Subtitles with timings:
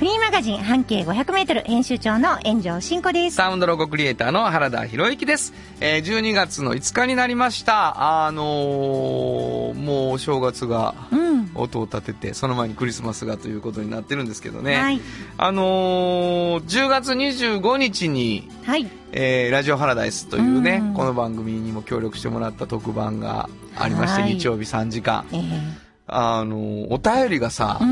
[0.00, 3.36] フリーマガジン半径 500m 編集長の炎上真子です。
[3.36, 5.52] サウンドロゴクリエイターの原田博之です。
[5.78, 8.24] えー、12月の5日になりました。
[8.26, 11.50] あのー、もうお正月がうん。
[11.54, 14.76] 音を立てて、その前にクリスマスがということになってるんですけどね。
[14.76, 15.02] はい。
[15.36, 18.88] あのー、10月25日に、はい。
[19.12, 25.26] えーラジオハラダイスというね、うんこの番組にも協力してもらった特番がありまして、はい日曜日3時間。
[25.30, 25.60] えー、
[26.06, 27.86] あのーお便りがさう、ー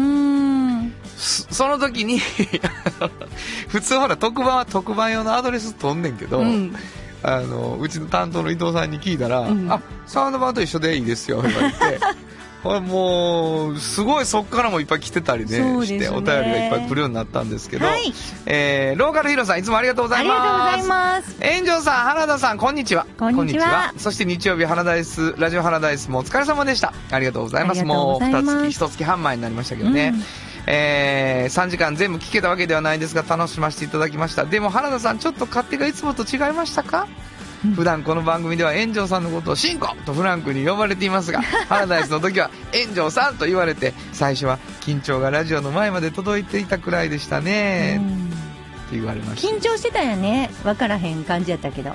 [0.55, 0.58] ん。
[1.19, 2.21] そその時に
[3.69, 6.75] 普通ほら特番は特番用のアドレス取んねんけど、うん。
[7.21, 9.70] あのうちの担当の伊藤さんに聞いたら「うん。
[9.70, 12.01] あサウンド版と一緒でいいですよ」言われて
[12.62, 15.87] これもうすごいそっからもいっぱい来てたりねね。
[15.87, 18.12] してお便りがいっぱい来るようになったんですけど、はい。
[18.47, 21.37] えーローカルヒーローさんいつもありがとうございありがとうごますざいます。
[21.64, 23.07] 炎上さん原田さんこんにちは。
[23.19, 23.92] こんにちは。
[23.97, 26.92] そして日曜日ハラダイスラジオハラダイスもお疲れ様でした。
[27.11, 27.85] ありがとうございます。
[27.85, 28.47] もうございます。
[28.59, 37.08] 2月1月半前になりましたけどね、うんえー3時間全部聞けたわけではないですが楽しませていただきましたでも原田さんちょっと勝手がいつもと違いましたか？
[37.64, 42.50] うん普段この番組では炎上さんのことを「シンコ!」とフランクに呼ばれていますがハラダイスの時は
[42.84, 50.50] 「炎上さん!」と言われて最初は緊張がラジオの前まで届いていたくらいでしたね、ってうん言われました緊張してたよね。
[50.64, 51.92] わからへん感じやったけど。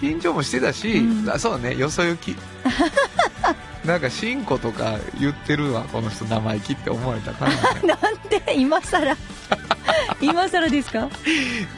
[0.00, 2.36] 緊張もしてたし、うんあそうねよそ行き
[3.84, 7.52] なんかシンコとか言ってるわこの人生意気って思われたかな
[7.96, 9.16] なんで今更？
[10.20, 11.08] 今更ですか？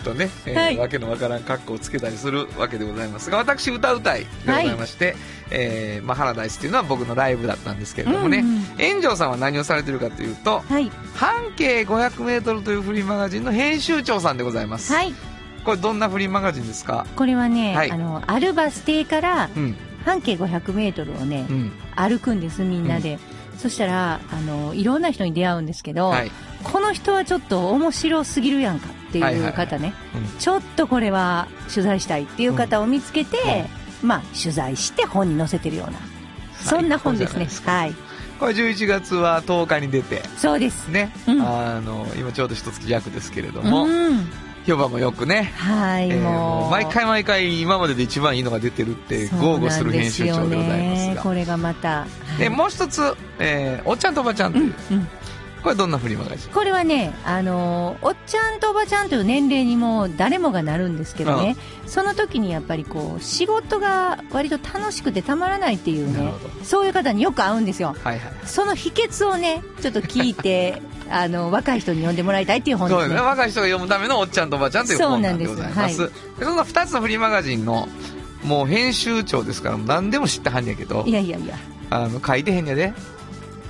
[0.04, 0.76] とね、えーはい。
[0.76, 5.16] わけのわからん格好をつけたりするわけでございますが私歌うたいでございまして、
[5.50, 10.90] えーまあ、ハラダイスっていうのは僕のライブだったんですけれどもね、うんうん炎上さんは何をされてるかというとはい。
[11.14, 15.14] 半径 500m というフリーマガジンの編集長さんでございます、はい。
[15.64, 17.06] これどんなフリーマガジンですか？
[17.16, 17.90] これはね、はい。
[17.90, 21.72] あの、アルバス停からうん半径500メートルをねう、ん。
[21.96, 23.18] 歩くんです、みんなで。
[23.58, 26.30] そしたら、あの、いろんな人に出会うんですけど、はい、
[26.64, 30.38] この人はちょっと面白すぎるやんかってはいう方ね、うん。
[30.38, 33.66] ちょっとこれは取材したいっていう方を見つけて、
[34.02, 35.98] まあ、取材して本に載せてるような、
[36.62, 37.48] そんな本ですね。
[37.64, 37.94] はい。
[38.38, 40.22] これ11月は10日に出て。
[40.36, 40.88] そうです。
[40.88, 41.40] ね、うん。
[41.40, 44.26] あの今ちょうど一月弱ですけれどうも、ん。
[44.66, 46.70] 評判もよくね、はい、えーもう。
[46.70, 52.00] 毎回毎回今までで一番いいのが出てるって豪語する編集長でございますがこれがまた。
[52.00, 55.08] はいでもう一つ、えーおっちゃんとおばちゃんという、うん、うん。
[55.64, 66.32] これどんなフリーマガジンこれはね、あのーおっちゃんとおばちゃんという年齢にも誰もがなるんですけどね、その時にやっぱりこう、仕事が割と楽しくてたまらないっていうね
[66.62, 67.96] そういう方によく会うんですよ。
[68.04, 68.32] はいはい。
[68.44, 73.00] その秘訣をね、ちょっと聞いて、 あの、若い人に読んでもらいたいっていう本ですね。
[73.00, 73.26] そうですね。
[73.26, 75.96] 若い人が読むためのおっちゃんとおばちゃんという本なんでございます。
[75.96, 77.88] そうでそんな2つのフリーマガジンの
[78.42, 81.04] もう編集長ですから何でも知ってはんねやけど。
[81.06, 81.56] いやいやいや。
[81.90, 82.92] あの書いてへんやで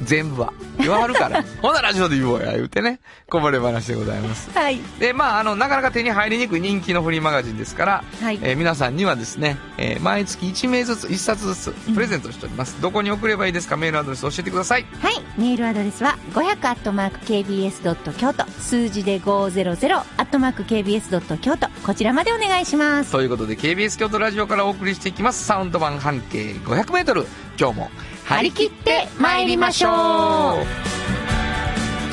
[0.02, 2.98] 全部は言わはるから ほなラジオで言おうや言うてね
[3.30, 4.80] こぼれ話でございますはい。
[4.98, 8.38] でまああのなかなか手に入りにくい人気のフリーマガジンですから、はい。
[8.42, 13.76] えー皆さんにはですね、えー毎月1名ずつ1冊ずつプレゼントしております、どこに送ればいいですか？
[13.76, 15.14] メールアドレス教えてくださいはい。
[15.38, 17.94] メールアドレスは、500-kbs.
[18.16, 21.38] 京都、数字で 500-kbs.
[21.38, 23.12] 京都、こちらまでお願いします。
[23.12, 27.26] ということで KBS 京都ラジオからお送りしていきますサウンド版半径 500m
[27.58, 27.90] 今日も
[28.24, 29.92] 張り切って参りましょう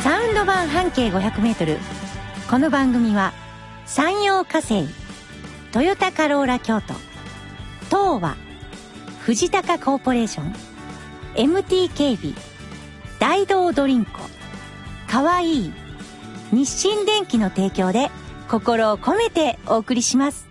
[0.01, 1.77] サウンド版半径500メートル。
[2.49, 3.33] この番組は、
[3.85, 4.87] 山陽火星、
[5.71, 6.93] トヨタカローラ京都、
[7.85, 8.35] 東和、
[9.21, 10.53] 藤高コーポレーション、
[11.35, 12.33] MT 警備、
[13.19, 14.19] 大道ドリンコ、
[15.07, 15.73] かわいい、
[16.51, 18.09] 日清電機の提供で、
[18.49, 20.50] 心を込めてお送りします。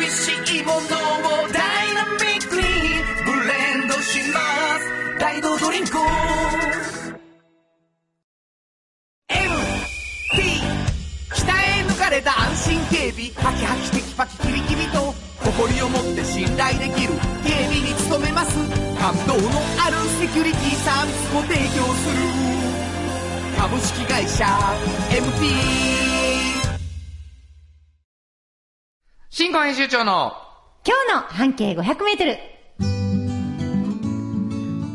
[0.00, 0.31] 体に
[29.82, 30.32] 集長の
[30.86, 32.51] 今日の半径500メートル。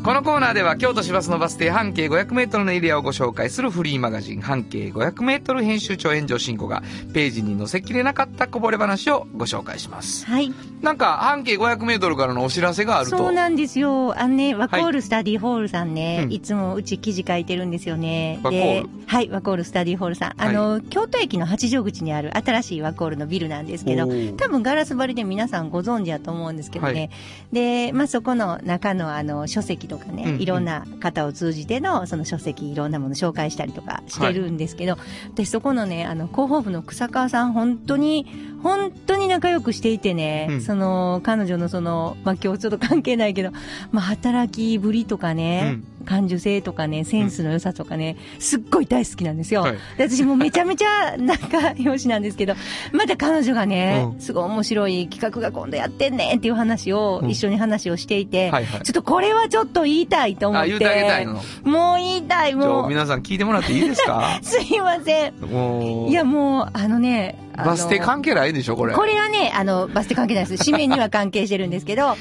[0.08, 6.82] このコーナーでは京都市バスのバス停半径 500m のエリアをご紹介するフリーマガジン半径 500m 編集長炎上進行が
[7.12, 10.24] ページに載せきれなかったこぼれ話をご紹介します。
[10.24, 10.50] はい。
[10.80, 13.18] なんか半径 500m からのお知らせがあると。
[13.18, 14.18] そうなんですよ。
[14.18, 18.40] あのね、ワコールスタディホールさんね、うんいつもうち記事書いてるんですよね。
[18.42, 20.34] ワコーはい、ワコールスタディホールさん。
[20.38, 24.08] あの、京都駅の八丈口にある新しいワコールのビルなんですけど
[24.38, 26.92] 多分ガラス張りで皆さんご存知だと思うんですけどね。
[26.92, 27.10] はい
[27.52, 34.96] で、まあ、そこの中のあの、書籍とかね、うんいろんな方を通じてのその書籍、いろんなもの紹介したりとかしてるんですけど、
[35.34, 38.26] で、そこのね、あの、広報部の草川さん、本当に、
[38.62, 40.60] 本当に仲良くしていてね、うん。
[40.60, 43.50] その、彼女のその、まあ、今日ちょっと関係ないけど、
[43.90, 49.60] まあ、働きぶりとかね、感受性とかね、センスの良さとかね、すっごい大好きなんですよ。
[49.60, 52.54] はいで私もめちゃめちゃ仲良しなんですけど、
[52.92, 60.64] また彼女がね、うんすごい面白い企画が今度やってんねんっていう話を、うん一緒に話をしていて、はいはいちょっとこれはちょっと言いたいと思って。
[60.64, 61.34] あ言うてあげたいの
[61.64, 62.84] もう言いたい、ちもう。
[62.84, 64.38] ょ皆さん聞いてもらっていいですか？
[64.42, 66.08] すいません。
[66.08, 68.94] いや、もう、あのね、バス停関係ないでしょこれ。
[68.94, 70.64] これはね、あの、バス停関係ないです。
[70.64, 72.18] 紙面には関係してるんですけど、 はい。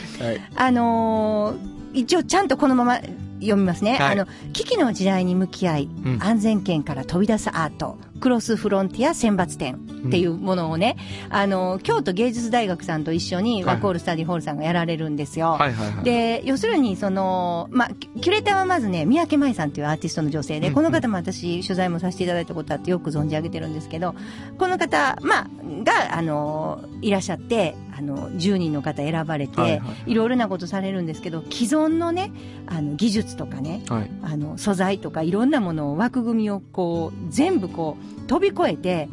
[0.55, 2.99] あのー一応ちゃんとこのまま
[3.39, 3.97] 読みますね。
[3.97, 4.11] はい。
[4.13, 6.17] あの、危機の時代に向き合い、ん。
[6.21, 9.75] 安全圏から飛び出すアート、クロスフロンティア選抜展
[10.07, 10.97] っていうものをね、
[11.29, 15.51] あの、京都芸術大学さんと一緒にはいワコールスタディホールさんがやられるんですよ。
[15.51, 16.03] はいはいはい。
[16.03, 24.13] で、要するに、その、まあ、キキュレーターはまずね、三宅舞さんというアーティストの女性で、うんこの方も私、取材もさせていただいたことあってよく存じ上げてるんですけど、
[24.59, 25.47] この方、まあ、
[25.83, 32.31] が、あの、いらっしゃって、あの、10人の方選ばれて、はいいはいろいろなことされるんですけど、既存のね、
[32.67, 34.11] あの、技術とかね、はい。
[34.21, 39.09] あの、素材とかいろんなものを枠組みをこう、全部こう、飛び越えて、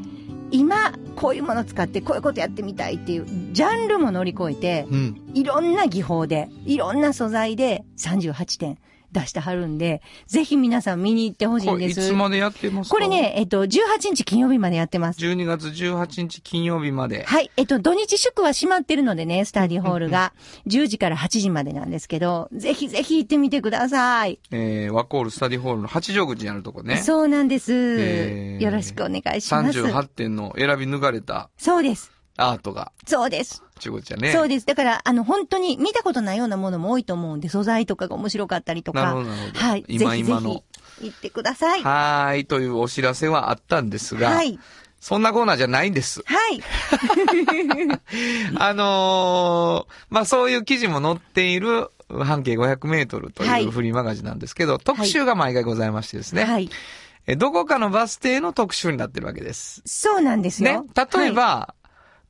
[0.51, 5.31] 今、こういうものを使ってこういうことやってみたいっていう、ジャンルも乗り越えて、うん。
[5.35, 8.79] いろんな技法で、いろんな素材で38点
[9.15, 12.01] 出してはるんで、ぜひ皆さん見に行ってほしいこんです。
[12.01, 12.97] れいつまでやってますか？
[12.97, 13.09] これ。
[13.09, 13.71] ね、えっと、18
[14.15, 15.21] 日金曜日までやってます。
[15.21, 17.25] 12月18日金曜日まで。
[17.25, 17.51] はい。
[17.57, 20.33] えっと、土日祝は閉まってるのでね、スタディホールが。
[20.67, 24.39] 10時から8時までなんですけど、ぜひぜひ行ってみてください。
[24.51, 26.97] えー、ワコールスタディホールの八丈口にあるとこね。
[26.99, 29.81] そうなんです、えーよろしくお願いします。
[29.81, 32.13] 38点の選び抜かれたそうです。
[32.37, 33.64] アートが、そうです。
[33.81, 34.33] ちゅうことじゃね。
[34.33, 34.67] そうです。
[34.67, 39.03] だから、あの、本当に見たことないようなものも多いと思うんで、素材とかが面白かったりとか。
[39.03, 39.61] なるほど、なるほど。
[39.61, 39.85] はい。
[39.89, 40.65] 今今の。
[41.01, 41.83] ひ行ってください。
[41.83, 44.59] はーい、というお知らせはあったんですが、はい。
[45.01, 46.23] そんなコーナーじゃないんです。
[46.25, 46.63] はい。
[48.57, 56.71] あのーまあ、そういう記事も載っている半径500メートルとはいいうフリーマガジンなんですけど、特集が毎回ございましてですね、はい。
[57.27, 59.83] えどこかのバス停の特集になってるわけです。
[59.85, 60.87] そうなんですねよ。。
[60.95, 61.75] 例えば、は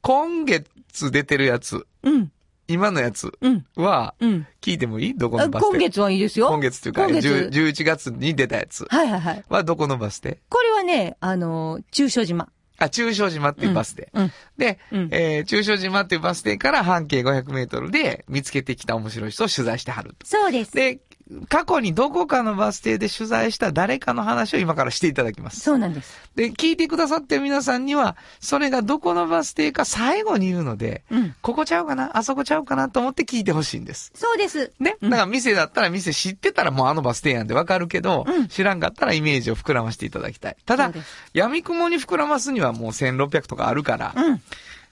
[0.05, 2.33] 今月出てるやつ、い、うん、
[2.69, 4.47] 今のやつうん、は、うん。
[4.61, 5.15] 聞いてもいい？
[5.17, 5.69] どこのあバス停？
[5.71, 6.49] 今月はいいですよ。
[6.49, 9.45] 今月というか、今月10 11月に出たやつはいはいはい。
[9.49, 10.41] はどこのバス停？
[10.51, 12.51] これはね、あの、中小島。
[12.77, 14.11] あ、中小島っていうバス停。
[14.13, 14.33] うん。
[14.59, 20.27] で、うんえー中小島っていうバス停から半径500メートルで見つけてきた面白い人を取材してはると。
[20.27, 20.73] そうです。
[20.73, 21.01] で、
[21.49, 25.61] 過去にどこかのバス停で取材した誰かの話を今からしていただきます。
[25.61, 26.19] そうなんです。
[26.35, 31.35] で、聞いてくださってる皆さんには、それがどこのバス停か最後に言うので、うん。
[31.41, 32.17] ここちゃうかな？
[32.19, 32.91] あそこちゃうかな？
[32.91, 34.13] と思って聞いてほしいんです。
[34.15, 34.73] そうです。
[34.79, 34.97] ね？
[35.01, 40.57] うんだから店だったら店知ってたらもうあのバス停やんでわかるけど、うん知らんかったらイメージを膨らましていただきたい。
[40.67, 40.93] ただ
[41.33, 44.43] 闇雲に膨らますにはもう1600とかあるから、うん。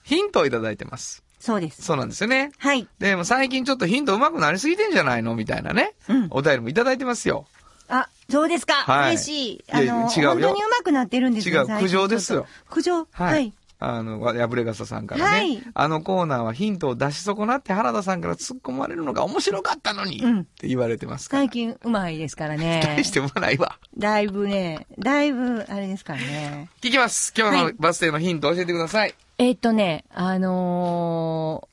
[0.03, 1.23] ヒントをいただいてます。
[1.43, 1.83] そうです。
[1.83, 2.53] そうなんですよね。
[2.59, 2.87] はい。
[3.01, 5.35] でも最近ちょっとヒント上手くなりすぎてんじゃないの？
[5.35, 5.95] みたいなね。
[6.09, 6.29] うん。
[6.31, 7.47] お便りもいただいてますよ。
[7.89, 8.75] あ、そうですか？
[8.75, 9.65] はい嬉しい。
[9.73, 11.63] あの、違うよ本当に上手くなってるんですよ。
[11.63, 12.47] 違う苦情ですよ。
[12.71, 12.99] 苦情？
[12.99, 13.53] ははいい。
[13.85, 15.37] あの、わ破れ傘さんからね。
[15.39, 21.43] はいあのコーナーはヒントを出し損なって原田さんから突っ込まれるのが面白かったのに、うんって言われてますから。
[21.43, 23.05] 最近うまいですからね大。
[23.05, 23.77] してうまないわ。
[23.99, 26.71] だいぶね、だいぶ、あれですからね。
[26.81, 27.35] 聞きます。
[27.37, 29.15] 今日はいのバス停のヒント教えてください。
[29.43, 31.69] えっとね、あの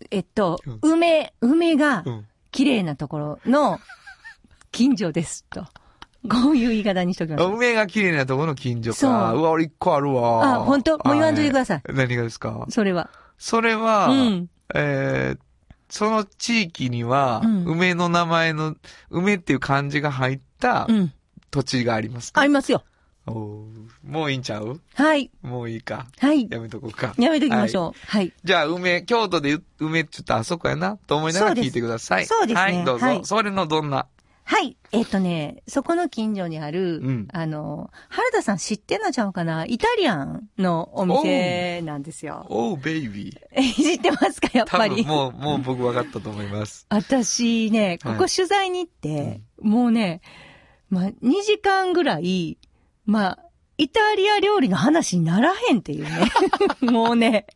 [0.00, 3.78] ーえっとうん、梅、梅がうん綺麗なところの
[4.72, 5.62] 近所ですと。
[6.28, 7.54] こういう言い方にしときましょう。
[7.54, 9.32] 梅が綺麗なところの近所そうか。
[9.34, 10.56] うわ、俺一個あるわ。
[10.56, 10.98] あ本当？
[10.98, 12.66] もう言わんといてくださいは何がですか？
[12.68, 13.10] それは。
[13.38, 15.38] それは、うんえー
[15.90, 18.74] その地域には、うん梅の名前の、
[19.08, 21.12] 梅っていう漢字が入ったうん。
[21.52, 22.82] 土地がありますか、ありますよ。
[23.30, 24.80] もういいんちゃう？
[24.94, 25.30] はい。
[25.42, 26.06] もういいか。
[26.18, 26.48] はい。
[26.50, 27.14] やめとこうか。
[27.18, 27.92] やめときましはいょう。
[28.06, 28.32] はい。
[28.44, 32.26] じゃあ、梅、京都で梅って言ったらあそこやな、と思いながら聞いてください。
[32.26, 33.06] そうですねはい、どうぞ。
[33.06, 34.06] はいそれのどんな？
[34.44, 34.78] はい。
[34.92, 39.66] えっ、とね、そこの近所にある、うんあの、原田さん知ってんのちゃうかな？
[39.66, 42.46] イタリアンのお店なんですよ。
[42.48, 43.38] おう、ベイビー。
[43.52, 44.48] え 知ってますか？
[44.54, 45.04] やっぱり。
[45.04, 46.86] もう、もう僕分かったと思います。
[46.88, 50.22] 私ね、こはいこ取材に行って、もうね、
[50.88, 52.56] まあ、2時間ぐらい、
[53.08, 53.38] まあ、
[53.78, 56.10] イタリア料理の話にならへんっていうね。
[56.92, 57.46] もうね、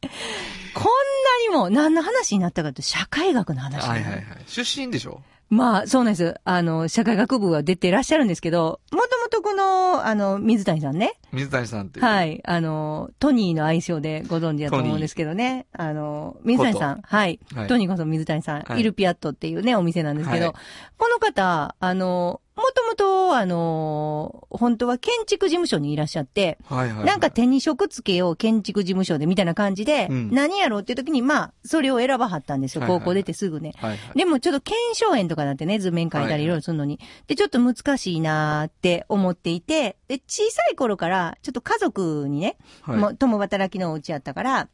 [0.72, 4.24] こんなにも何の話になったかって社会学の話、はいはいはい。
[4.46, 5.20] 出身でしょ？
[5.50, 6.34] まあ、そうなんです。
[6.44, 11.14] あの、社会学部は出てらっしゃるんですけど、もともとこの、あの、水谷さんね。
[11.32, 12.04] 水谷さんっていう。
[12.04, 12.40] はい。
[12.44, 15.66] あの、トニーの愛称でご存知だと思うんですけどね。
[15.72, 17.00] あの、水谷さん。
[17.00, 17.40] はい。
[17.54, 20.54] はいトニーこそ水谷さん、はいイルピアットっていうね、お店なんですけど、はい
[20.98, 27.06] この方、あの、もともと、あの、本当は建築事務所にいらっしゃって、はいはいはい。
[27.06, 32.82] なんか手に職つけよう建築事務所でみたいな感じで、うん何やろうっていう時に、まあ、それを選ばはったんですよ。
[32.82, 33.72] はいはい高校出てすぐね。
[33.78, 34.18] はいはい。
[34.18, 37.00] でもちょっと検証園とかなんてね、図面書いたりいろいろするのに。
[37.26, 44.68] で、ちょっと難しいなーって思っていて、で、小さい頃から、ちょっと家族にね、はいもう共働きのお家やったから、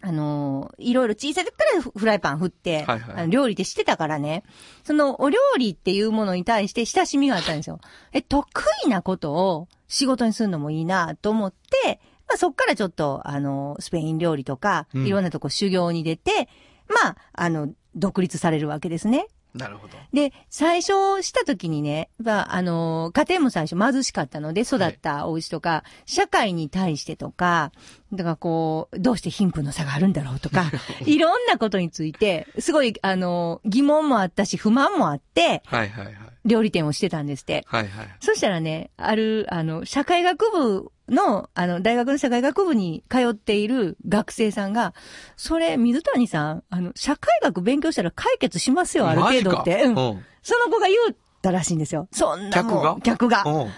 [0.00, 4.44] あのーいろいろ小さい時からフフライパン振って、はいはいあの料理ってしてたからね、
[4.84, 7.80] そのお料理っていうものに対して親しみがあったんですよ。
[8.12, 8.46] え、得
[8.84, 11.52] 意なことを仕事にするのもいいなと思っ
[11.82, 16.48] て、まあそっからちょっと、あのースペイン料理とか、うんいろんなとこ修行に出て、
[16.88, 19.26] まあ、あの、独立されるわけですね。
[19.58, 19.98] なるほど。
[20.12, 27.72] で、最初した時にね、まあ、あの、家庭も最初貧しかったので育ったお家とか、社会に対してとか、
[28.12, 30.64] だからこう、どうして貧富の差があるんだろうとか、
[31.04, 36.14] いろんなことについて、すごい、あの、疑問もあったし、不満もあって、はいはいはい。
[36.44, 37.64] 料理店をしてたんですって。
[37.66, 38.16] はいはい。
[38.20, 44.94] そしたらね、ある、あの、社会学部の、あの、大学の社会学部に通っている学生さんが、
[45.36, 49.82] それ、水谷さん、あの、社会学勉強したら解決しますよ、ある程度って。
[49.84, 49.94] うん。
[50.42, 52.08] その子が言ったらしいんですよ。
[52.12, 53.00] そんなもん。
[53.00, 53.42] 客が？
[53.42, 53.44] 客が。
[53.44, 53.68] ほん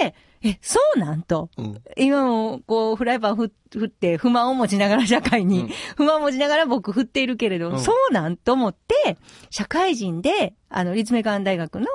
[0.00, 1.50] で、え、そうなんと。
[1.56, 1.64] うん。
[1.66, 1.82] うん。
[1.96, 9.16] 今も、こう、フライパン振振って、不満を持ちながら社会に、うん不満を持ちながら僕振っているけれど、うんそうなんと思って、
[9.50, 11.86] 社会人で、あの、立命館大学の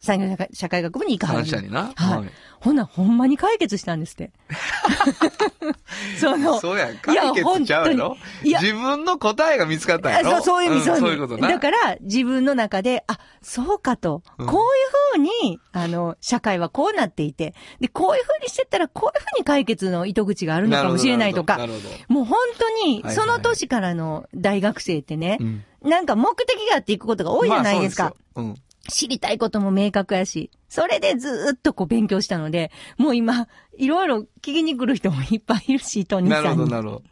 [0.00, 1.46] 産業社会社会学部に行かはる。
[1.46, 1.92] 三社にな。
[1.94, 2.30] はい。
[2.60, 4.32] ほんならほんまに解決したんですって。
[6.18, 6.90] その、そうやん。
[6.92, 10.30] いや解決ちゃうやろ本当にいや自分の答えが見つかったんやろ？
[10.32, 11.06] そう、そういう意味、そういう意味。
[11.06, 11.48] そういうことな。
[11.48, 14.22] だから、自分の中で、あ、そうかと。
[14.38, 21.88] うんこういうふうに、あの、社会はこうなっていて、で、こういうふうにしてったら、こういうふうに解決の糸口があるのかもしれないとかな、るほど。
[21.88, 28.04] なるもう本当にはいは、いその年からの大学生ってねほど、うんなんか目的があっていくことが多いじゃないですか。
[28.04, 36.28] まあそうですよ知りたいことも明確やし、それでずーっとこう勉強したので、もう今、いろいろ聞きに来る人もいっぱいいるし、トうん。
[36.28, 36.66] なるほど。
[36.66, 37.02] なるほど。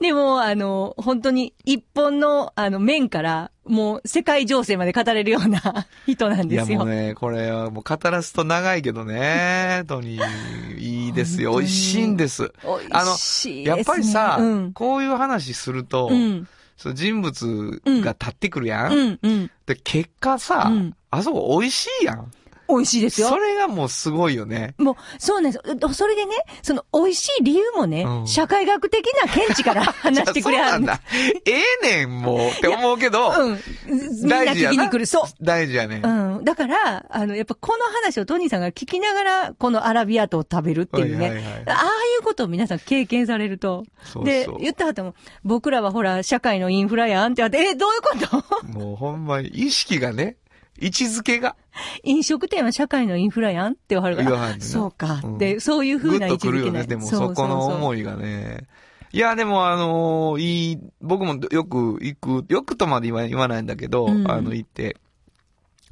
[0.00, 6.78] でも、あの、本当に一本の、あの、面から、もう世界情勢まで語れるような 人なんいやですよ。
[6.80, 11.58] もうね、これはもう語らすと長いけどね、トニー、いいですよ。
[11.58, 12.52] 美味しいんです。
[12.64, 13.76] 美味しいです、ね。
[13.76, 14.72] やっぱりさ、うん。
[14.72, 16.48] こういう話すると、うん。
[16.76, 18.92] その人物が立ってくるやん。
[18.92, 19.18] うん。
[19.22, 19.50] うん。
[19.64, 22.30] で、結果さ、うんあそこ美味しいやん。
[22.68, 23.36] 美味しいですよそ。
[23.38, 24.74] れがもうすごいよね。
[24.78, 25.94] もう、そうなんです。
[25.94, 26.32] それでね、
[26.62, 31.00] その美味しい理由もね、うん社会学的な見地から 話してくれはるんだ。
[31.44, 31.52] え
[31.84, 33.60] えねん、もう、って思うけど、うん。
[33.86, 35.06] みんな聞きに来る。
[35.06, 35.44] そう。
[35.44, 36.04] 大事やねん。
[36.04, 36.44] うん。
[36.44, 41.28] だから、あの、やっぱこの話をトニーさんが聞きながら、このアラビアートを食べるっていうね。
[41.28, 41.88] はいはいはいああい
[42.20, 43.84] うことを皆さん経験されると。
[44.02, 48.66] そうそうで、言ったはっても、僕らはほら、社会のインフラやんって言われて、え、どういうこと？
[48.76, 50.36] もうほんまに、意識がね、
[50.80, 51.56] 位置づけが、
[52.02, 54.30] 飲食店は社会のインフラやんって言わはるから。
[54.30, 56.48] 言わはんねそうかうんって、そういうぐっ風な位置。
[56.48, 56.86] づけない。
[56.86, 58.00] でも、そこの思い。
[58.00, 58.66] いがね。
[59.12, 64.96] いや、でもあのーいい、僕もよく行く、よくとまで言わ言わないんだけど、うんあの、行って、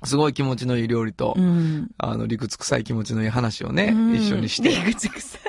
[0.05, 1.91] すごい気持ちのいい料理と、うん。
[1.97, 4.69] あの、理屈臭い気持ちのいい話をね、うん一緒にして。
[4.69, 5.41] 理屈臭い。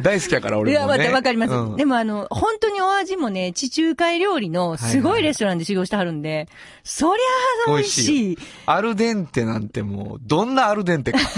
[0.00, 1.04] 大好きやから、い俺も、ね。
[1.04, 1.54] や、またわかります。
[1.54, 6.48] うんでもあの、本当にお味もね、地中海料理のすごいレストランで修行してはるんで、
[6.84, 8.38] そりゃあ美味しい。
[8.66, 11.18] アルデンテなんてもう、どんなアルデンテか。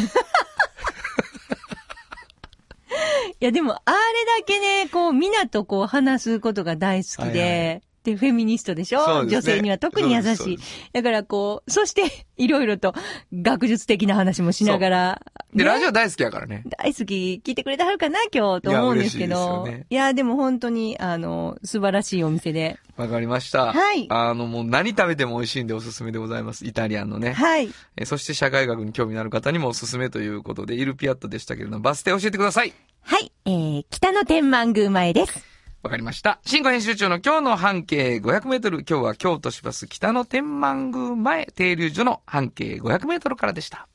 [3.40, 8.98] いや、でも、あれだけね、こう、みんなとこう、話すことが大好きで、で、フェミニストでしょ？
[8.98, 10.58] ですね女性には特に優しい。
[10.92, 12.94] だからこう、そして、いろいろと
[13.32, 15.22] 学術的な話もしながら。
[15.52, 16.62] で、ねラジオ大好きやからね。
[16.78, 19.64] 大好き、聞いてくれてはるかな今日と思うんですけど。
[19.64, 22.78] ですよねいや、でも本当に、あの、素晴らしいお店で。
[22.96, 23.72] わかりました。
[23.72, 26.66] はいあの、もう何食べても美味しいんでおすすめでございます。
[26.66, 27.32] イタリアンのね。
[27.32, 27.68] はい。
[27.96, 32.72] えーそして社会学に興味のある方にもおすすめということで、イルピアットでしたけれども、バス停教えてください。
[33.02, 33.32] はい。
[33.44, 35.47] えー、北の天満宮前です。
[35.80, 36.40] わかりました。
[36.44, 38.78] 新語編集長の今日の半径500メートル。
[38.78, 43.86] 今日は京都市バス北の天満宮前停留所の半径500メートルからでした。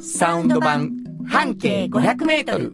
[0.00, 0.96] サウンド版
[1.28, 2.72] 半径500メートル。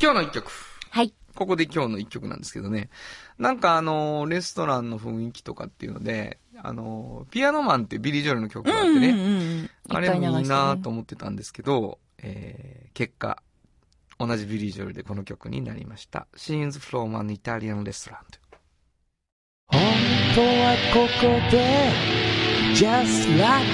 [0.00, 0.50] 今日の一曲。
[0.90, 1.14] はい。
[1.36, 2.90] ここで今日の一曲なんですけどね。
[3.38, 9.10] なんかあの、レストランの雰囲気とかっていうので、あの、 Piano Man っていうビリー・ジョエルの曲があってね。
[9.10, 9.70] うんうんうん。
[9.88, 13.40] あれもいいなと思思ってたんですけど、えー、結果、
[14.24, 16.28] 同じビリー・ジョエルでこの曲になりました。
[16.36, 18.38] Scenes from an Italian Restaurant。
[19.66, 19.80] 本
[20.36, 21.90] 当はここで
[22.72, 23.66] Just Like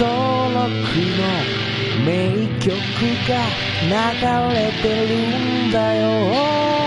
[0.00, 0.70] 登録
[1.18, 1.28] の
[2.06, 2.08] 名
[2.58, 2.72] 曲
[3.28, 3.32] が
[3.82, 6.81] 流れてるんだよ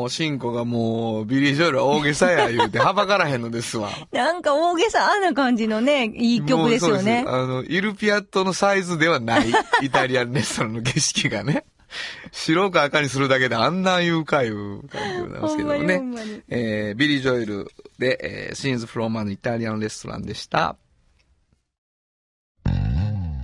[0.00, 3.90] もう、シンコがもう、ビリー・ジョエルは大げさや 言うて、はばからへんのですわ。
[4.12, 9.50] なんか大げさな感じのね、いい曲ですよねあの、イルピアットのサイズではない、
[9.82, 11.64] イタリアンレストランの景色がね。
[12.32, 16.42] 白か赤にするだけであんな言うかいう感じでございますけどもねに。
[16.48, 20.76] えー、ビリー・ジョエルで、えー、Scenes from an Italian Restaurant でした。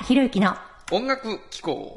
[0.00, 0.56] 田博之の
[0.90, 1.96] 音楽機構。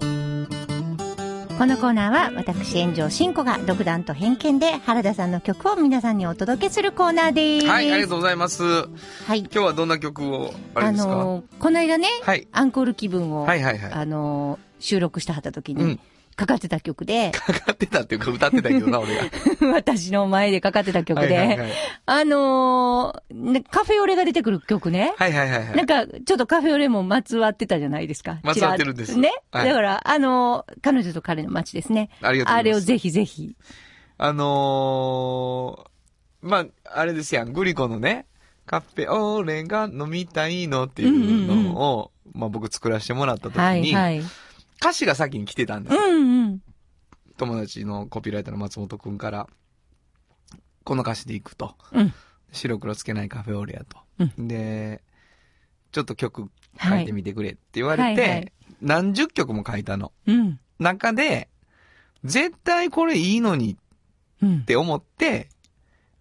[1.57, 7.67] このコーナーは私炎上真子が独断と偏見で原田さんの曲を皆さんにお届けするコーナーです。
[7.67, 8.63] はい、ありがとうございます。
[8.63, 8.87] は
[9.35, 9.39] い。
[9.39, 15.99] 今日はどんな曲を、あのーこの間ね、はいアンコール気分を、はいはいはいあのー収録してはった時にうん、
[16.35, 19.23] かかってた曲で、かかってたっていうか歌ってたけどな、 俺が。
[19.73, 21.71] 私の前でかかってた曲で、はいはいはい。
[22.05, 25.13] あのーねカフェオレが出てくる曲ね。
[25.17, 25.75] はいはいはいはい。
[25.75, 28.39] なんか、ちょっとカフェオレもまつわってたじゃないですか。
[28.43, 29.31] まつわってるんですね？
[29.51, 32.09] はいだから、あのー彼女と彼の街ですね。
[32.21, 33.55] ありがとうございますあれをぜひぜひ。
[34.17, 38.25] あのー、まあ、あれですやん、グリコのね、
[38.65, 44.23] カフェオレが飲みたいのっていうのを、まあ僕作らせてもらった時に、はいはい。
[44.83, 46.07] 歌詞が先に来てたんですうよ。
[46.07, 46.61] んうん。
[47.37, 49.47] 友達のコピーライターの松本くんから、
[50.83, 51.75] この歌詞でいくと。
[51.93, 52.13] うん
[52.51, 53.97] 白黒つけないカフェオレやと。
[54.19, 55.01] うで、
[55.91, 60.11] ちょっと曲書いてみてくれって言われて、はいはいはい何十曲も書いたの。
[60.27, 60.59] うん。
[60.77, 61.49] 中で、
[62.25, 63.77] 絶対これいいのに
[64.41, 64.65] うんっ。
[64.65, 65.47] て思って、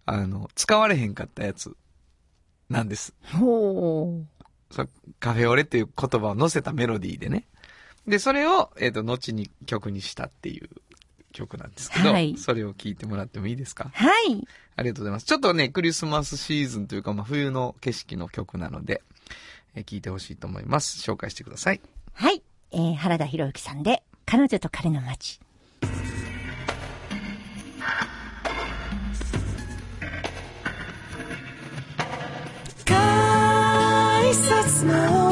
[0.05, 1.75] あの、使われへんかったやつ
[2.69, 3.13] なんです。
[3.33, 4.27] ほう
[5.19, 7.47] カフェオレっていう言葉を載せたメロディーでね。
[8.07, 10.69] で、それを、えっ、と、後に曲にしたっていう
[11.31, 13.89] 曲なんですけど、はいそれを聞いてもらってもいいですか？
[13.93, 14.45] はい。
[14.75, 15.25] ありがとうございます。
[15.25, 19.01] ちょっとね、クリスマスシーズンというか、まあ、冬の景色の曲なので、
[19.75, 20.99] えー聞いてほしいと思います。
[20.99, 21.81] 紹介してください。
[22.13, 22.43] はい。
[22.71, 25.39] えー、原田博之さんで、彼女と彼の街。
[32.85, 35.22] 改札の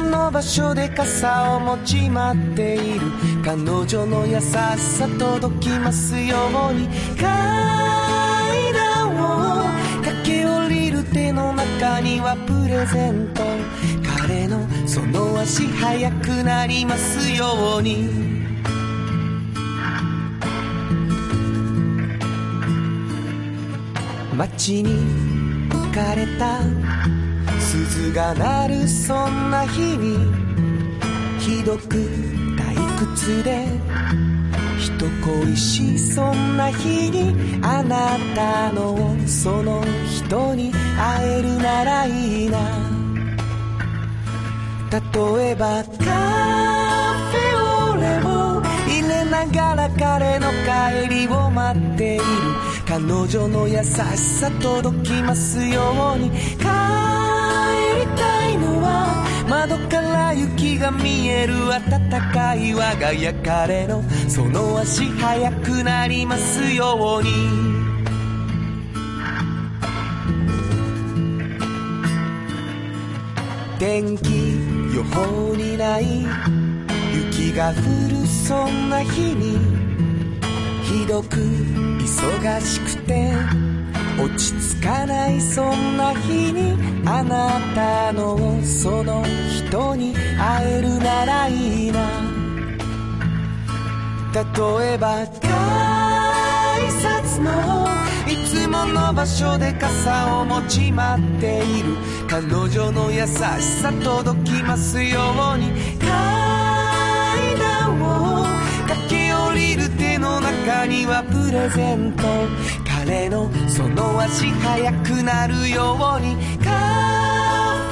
[0.00, 3.00] の場所で傘を持ち待っている。
[3.44, 3.56] 彼
[3.86, 6.36] 女の優しさ届きますよ
[6.70, 9.66] うに階段を
[10.02, 13.42] 駆け下りる手の中にはプレゼント
[14.18, 18.36] 彼のその足速くなりますように。
[24.36, 24.90] 街に
[25.70, 26.60] 浮かれた
[27.84, 30.16] 鈴が鳴るそんな日に
[31.38, 31.96] ひどく
[32.56, 33.66] 退屈で
[34.78, 42.58] 人恋しそんな日にあなたのその人に会えるならいいな。
[44.90, 45.90] 例えばカ
[47.30, 52.24] フェオレを入れながら彼の帰りを待っている。
[52.88, 56.30] 彼女の優しさ届きますように。
[56.30, 57.25] 帰
[59.48, 67.86] 窓から雪が見える暖かい我が家彼のその足速くなりますように。
[73.78, 74.54] 天気
[74.94, 76.22] 予報にない
[77.12, 77.74] 雪が降
[78.10, 79.58] るそんな日に
[80.82, 83.30] ひどく忙しくて
[84.26, 89.24] 落ち着かないそんな日にあなたのその
[89.56, 92.00] 人に会えるならいいな。
[94.34, 94.42] 例
[94.94, 97.86] えば改札の
[98.26, 101.96] いつもの場所で傘を持ち待っている。
[102.28, 105.20] 彼女の優しさ届きますよ
[105.54, 105.70] うに。
[106.00, 106.08] 階
[107.60, 108.44] 段を
[108.88, 112.85] 駆け下りる手の中にはプレゼント。
[113.06, 116.34] 彼のその足速くなるように。
[116.58, 116.70] カ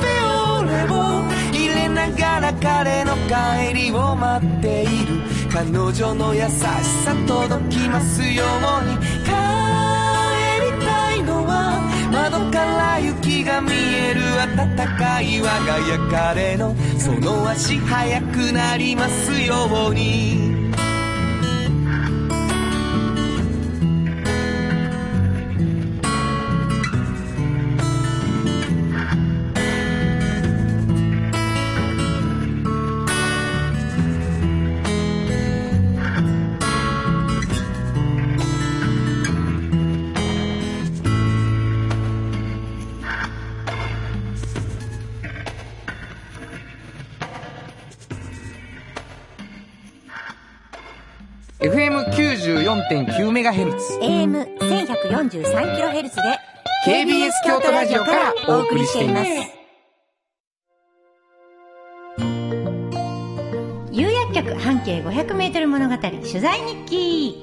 [0.01, 0.19] フェ
[0.59, 1.23] オレを
[1.53, 5.23] 入れながら彼の帰りを待っている。
[5.53, 8.43] 彼女の優しさ届きますよ
[8.83, 8.99] うに。
[9.25, 9.31] 帰
[10.67, 14.21] りたいのは窓から雪が見える
[14.57, 15.97] 暖かい我が家。
[16.11, 20.54] 彼のその足速くなりますように
[52.91, 56.23] 「FM94.9MHz」AM1143kHz で
[56.87, 59.31] KBS 京都ラジオからお送りしています。
[63.91, 67.43] 有薬局半径 500m 物語取材日記。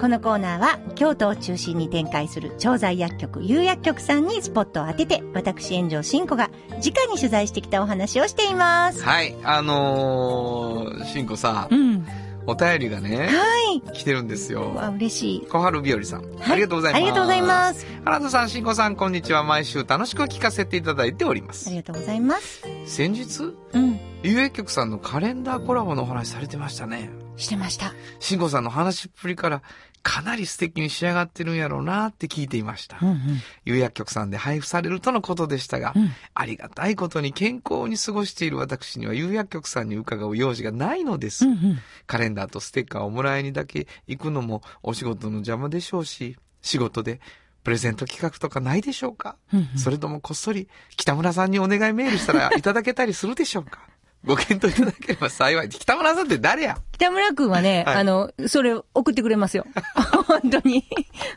[0.00, 6.80] このコーナーは京都を中心に展開する調剤薬局有薬局さんにスポットを当てて私炎上真子が直
[7.12, 9.02] に取材してきたお話をしています。
[9.02, 11.74] はいあのー、しんこさん。
[11.74, 12.06] うん
[12.46, 13.80] お便りがねはい。
[13.92, 14.74] 来てるんですよ。
[14.74, 15.46] わ嬉しい。
[15.46, 16.52] 小春日和さん、はい。
[16.52, 17.02] ありがとうございます。
[17.02, 17.86] ありがとうございます。
[18.04, 19.44] 原田さんしんこさんこんにちは。
[19.44, 21.68] 毎週楽しく聞かせていただいております。
[21.68, 22.62] ありがとうございます。
[22.86, 24.00] 先日うん。
[24.22, 27.10] 有益局さんのカレンダーコラボのお話されてましたね。
[27.36, 27.94] してました。
[28.18, 29.62] しんこさんの話っぷりから
[30.02, 32.98] かなり素敵に仕上がってるんやろうなって聞いていました。
[33.02, 33.18] うんうん。
[33.64, 36.10] 有薬局さんで配布されるとのことでしたが、うん。
[36.34, 41.44] ありがたいことに健康に過ごしている私には有薬局さんに伺う用事がないのです。
[41.44, 41.78] うんうん。
[42.06, 47.20] カレンダーとステッカーをもらいにだけ行くのもお仕事の邪魔でしょうし、仕事で
[47.62, 49.78] プレゼント企画とかないでしょうか、うんうん。
[49.78, 53.80] それともこっそり北村さんにお願いメールしたらいただけたりするでしょうか？
[54.24, 55.68] ご検討いただければ幸い。
[55.68, 56.76] 北村さんって誰や？
[56.92, 59.64] 北村くんはね、はいあの、それ送ってくれますよ。
[60.26, 60.84] 本当に。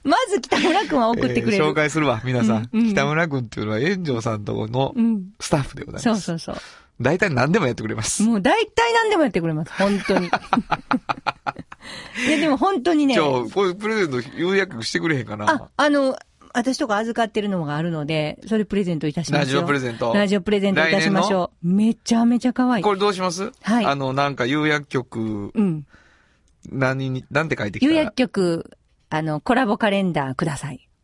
[0.04, 1.64] まず北村くんは送ってくれる。
[1.64, 2.70] えー紹介するわ、皆さん。
[2.74, 5.32] うんうん北村くんっていうのは炎上さんとこのうん。
[5.40, 6.22] スタッフでございます。
[6.22, 6.64] そうそうそう。
[7.02, 8.22] 大体何でもやってくれます。
[8.24, 9.72] もう大体何でもやってくれます。
[9.74, 10.28] 本当に。
[12.28, 16.16] いや、でも本当にねじゃ、あ、これプレゼント有約してくれへんかなあ、あの、
[16.54, 19.56] 私とか預かってるのがあるので、それプレゼントいたしますよ。
[19.58, 21.68] ラジオプレゼントラジオプレゼントいたしましょう。
[21.68, 22.84] めちゃめちゃ可愛い。
[22.84, 23.52] これどうします？
[23.64, 25.86] はいあの、なんか有薬局、うん。
[26.72, 27.92] 何に、なんて書いてきた？
[27.92, 28.72] 有薬局、
[29.10, 30.88] あの、コラボカレンダーください。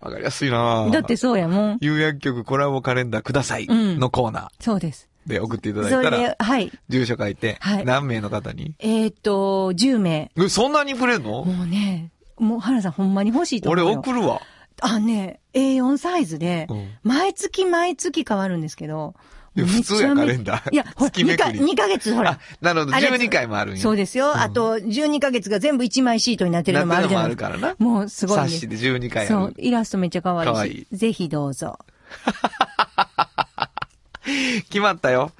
[0.00, 1.78] わかりやすいなだってそうやもん。
[1.80, 5.08] 有薬局コラボカレンダーくださいうんのコーナそうです。
[5.26, 6.70] ーで送っていただいそれでたら、、はい。
[6.90, 8.74] 住所書いて、はい何名の方に？
[8.80, 10.30] えーっと、10名。
[10.36, 11.44] えそんなにくれんの？
[11.44, 14.00] もうね、もう原さんほんまに欲しいと思俺うよ。
[14.00, 14.40] 送るわ。
[14.80, 19.14] あ、ね、A4 サイズで、うん毎月毎月変わるんですけど、
[19.56, 23.80] 普通やカレンダーいや、ほら、2か月めくり2ヶ月、ほらあ。、なるほど、あれ12回もあるんや。
[23.80, 24.36] そうですよ。
[24.36, 27.48] あと、12ヶ月が全部1枚シートになってるのもあるじゃないですか。
[27.50, 28.60] もあるからなもうすごいんです。
[28.60, 29.54] 冊子で12回あそうる、。
[29.58, 30.52] イラストめっちゃ可愛いし。
[30.52, 31.78] 可愛いぜひどうぞ。
[34.24, 35.30] 決まったよ。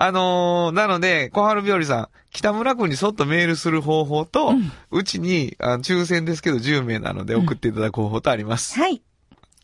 [0.00, 4.52] あのー、なので、小春日和さん、北村くんにそっとメールする方法と、
[4.92, 8.78] うちに、あ抽選ですけど10名なので送っていただく方法とあります。
[8.78, 9.02] はい。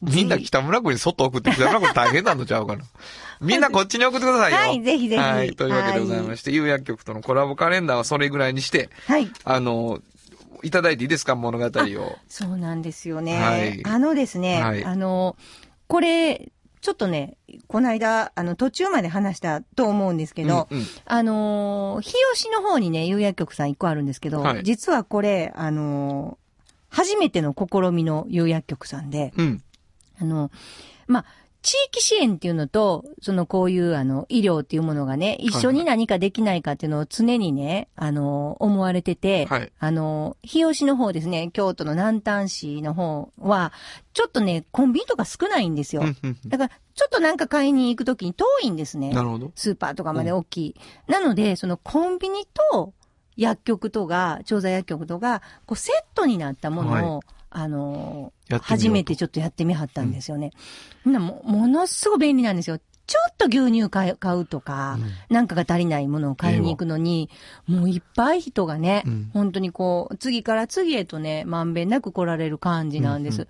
[0.02, 2.82] みんな北村君に外送って北村君大変なのちゃうかな。
[3.40, 4.58] みんなこっちに送ってくださいよ。
[4.58, 5.54] はいぜひぜひはい。
[5.54, 9.30] というわけでございまして、有薬局とのコラボカレンダーはそれぐらいにして、はい。
[9.44, 10.00] あの、
[10.64, 11.36] いただいていいですか？
[11.36, 12.18] 物語を。
[12.28, 13.40] そうなんですよね。
[13.40, 15.36] はいあのですね、はいあの、
[15.86, 16.50] これ、
[16.84, 26.44] ちょっとね、この間、あの、途中まで話したと思うんですけど、うんうんあのー日吉の方にね、有薬局さん一個あるんですけど、はい実はこれ、あのー
[26.90, 29.62] 初めての試みの有薬局さんで、うん。
[30.20, 30.50] あの、
[31.06, 31.24] まあ、
[31.64, 43.72] 地域支援っていうのと、そのこういうあの、医療っていうものがね、一緒に何かできないかっていうのを常にね、あの、思われてて、はいあの、日吉の方ですね、京都の南丹市の方は、
[44.12, 46.02] ちょっとね、コンビニとか少ないんですよ。
[46.02, 49.10] うんうんだから、ちょっとなんか買いに行くときに遠いんですね。
[49.14, 49.50] なるほど。
[49.54, 50.74] スーパーとかまで大きい。
[51.08, 52.92] なので、そのコンビニと
[53.38, 57.20] 薬局とか、調剤薬局とか、こうセットになったものを、
[57.56, 60.50] あの初めてちょっとやってみはったんですよね。
[61.04, 62.78] みんなも、ものすごい便利なんですよ。
[63.06, 67.28] ちょっと牛乳買う買うとか、なんかが足りないものを買いに行くのに、
[67.66, 73.42] もういっぱい人がね、うん本当にこう、次から次へとね、まんべんなく来られる感じなんです。
[73.42, 73.48] うん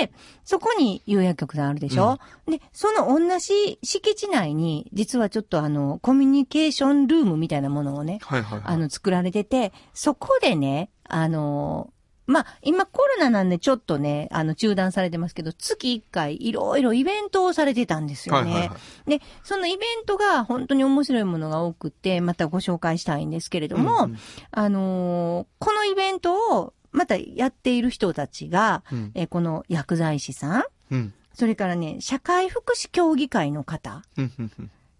[0.00, 0.12] で、
[0.44, 8.74] そこに有薬局さんあるでしょ、で、その同じ敷地内に、実はちょっとあの、コミュニケーションルームみたいなものをね、はいはいはい。
[8.74, 11.90] あの、作られてて、そこでね、あの、
[12.28, 18.52] まあ、今コロナなんでちょっとね、あの、中断されてますけど、月1回いろいろイベントをされてたんですよね。
[18.52, 24.18] はいはいはで、そのイベントが本当に面白いものが多くて、またご紹介したいんですけれども、うんうん
[24.50, 31.14] あのーこのイベントをまたやっている人たちが、うんえーこの薬剤師さん、うん。
[31.32, 34.02] それからね、社会福祉協議会の方、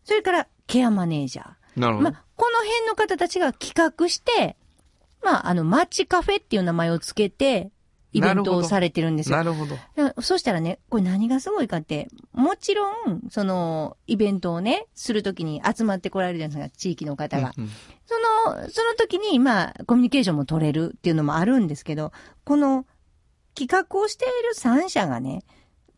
[0.05, 1.47] それからケアマネージャー。
[1.77, 2.11] なるほど。
[2.11, 4.57] まあ、この辺の方たちが企画して、
[5.23, 7.71] まあ、あの、マッチカフェっていう名前をつけて、
[8.13, 9.45] イベントをされてるんですよな。
[9.45, 9.77] るほど。
[10.23, 17.53] そしたらね、これ何がすごいかって、もちろん、その、イベントをね、するときに集まってこられるじゃないですか、地域の方が。
[17.57, 17.71] うんうん
[18.11, 18.15] そ
[18.51, 22.11] の、その時に、まあ、コミュニケーションも取れるっていうのもあるんですけど、
[22.45, 22.87] この、
[23.55, 25.45] 企画をしている3社がね、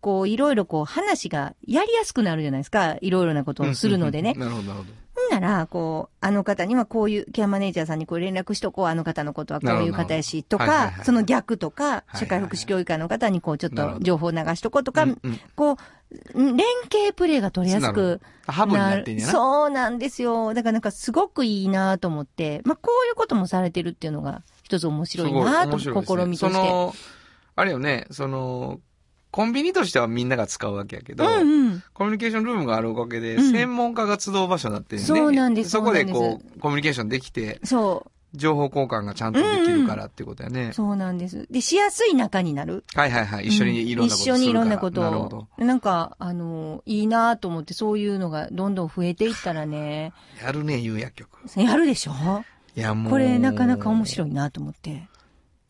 [0.01, 2.97] こう、いろいろこう、話がやりやすくなるじゃないですか。
[3.01, 4.35] いろいろなことをするのでね。
[4.35, 4.93] なるほど、なるほど。
[5.15, 15.77] ほんなら、こう、あの方にはこういう、ケアマネージャーさんにこう連絡しとこう、あの方のことはこういう方やし、となるほどはいはいは、いかその逆とか、社会福祉協議会の方にこう、ちょっと情報を流しとこうとかうんうん、こう、
[16.35, 16.57] 連
[16.91, 19.33] 携プレーが取りやすなるくなってんねやな。
[19.33, 20.55] そうなんですよ。
[20.55, 25.91] だからなんかすごくいいなと思って、まあこういうこともされてるっていうのが一つ面白いなと、試
[26.27, 26.99] みとして。
[27.57, 28.81] あれよね、その、
[29.31, 31.83] コンビニとしてはみんなが使うわけやけど、うんうん。
[31.93, 35.07] コミュニケーションルームがあるおかげで、うん専門家が集う場所になってるね。
[35.07, 40.73] そうなんですそこでこう、コミュニケーションできて、そ情報交換がちゃんとできるからっていうことやねう。。
[40.73, 41.49] そうなんです。
[41.51, 42.85] で、しやすい仲になる。
[42.95, 43.49] はいはいはい。
[43.49, 45.65] 一緒にいろんなことするから、一緒にいろんなことなるほどを。。
[45.65, 51.39] なんか、あの、いいなと思って、そういうのがどんどん増えていったらね、やるね、有薬局。
[51.57, 52.13] やるでしょ？
[52.77, 53.11] いや、もう。
[53.11, 55.09] これなかなか面白いなと思って。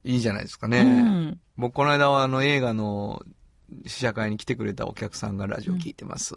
[0.05, 0.83] いいじゃないですかうね。
[0.83, 1.39] ん。
[1.57, 3.23] 僕、この間はあの映画の
[3.87, 6.35] 試写会に来てくれたお客さんがラジオ聞いてます。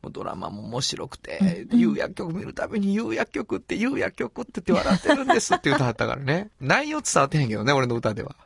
[0.00, 6.50] もうドラマも面白くて、有薬局見るたびに有薬局って有薬局って言って笑ってるんですって歌ったからね。
[6.60, 8.36] 内容伝わってへんけどね、俺の歌では。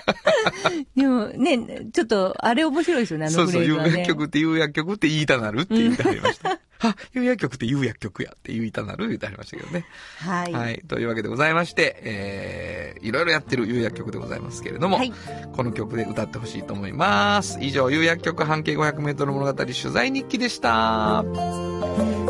[0.96, 4.00] でもね、ちょっと、あれ面白いですよね、あのそうそう、有フレーズはね。
[4.02, 6.58] 薬局って有薬局って言いたなるって言ってはりました。
[6.84, 9.86] あ、有薬局って有薬局やって言いたなる言ってはりましたけどね。
[10.18, 10.52] はい。
[10.52, 10.82] はい。
[10.88, 15.12] というわけでございまして、えー、いろいろやってる有薬局でございますけれども、はい
[15.52, 17.58] この曲で歌ってほしいと思います。
[17.60, 21.24] 以上、有薬局半径500メートル物語取材日記でした。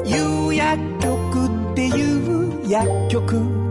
[0.05, 3.63] 有薬局っていう薬局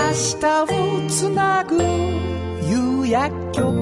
[0.00, 3.18] 明日をつなぐ有薬
[3.52, 3.62] 局。
[3.62, 3.74] も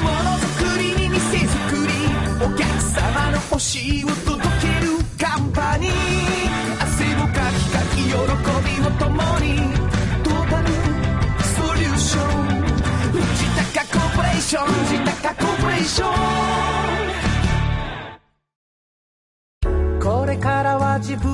[0.00, 1.92] のづくりに店づくり
[2.40, 5.92] お客様の欲しいを届けるカンパニー。
[6.80, 8.16] 汗をかきかき喜び
[8.86, 9.46] を共に
[10.22, 10.66] トータル
[11.44, 12.46] ソリューション。
[13.12, 13.20] 藤
[13.74, 16.14] 高コーポレーション藤高コーポレーション。
[20.00, 21.33] これからは自分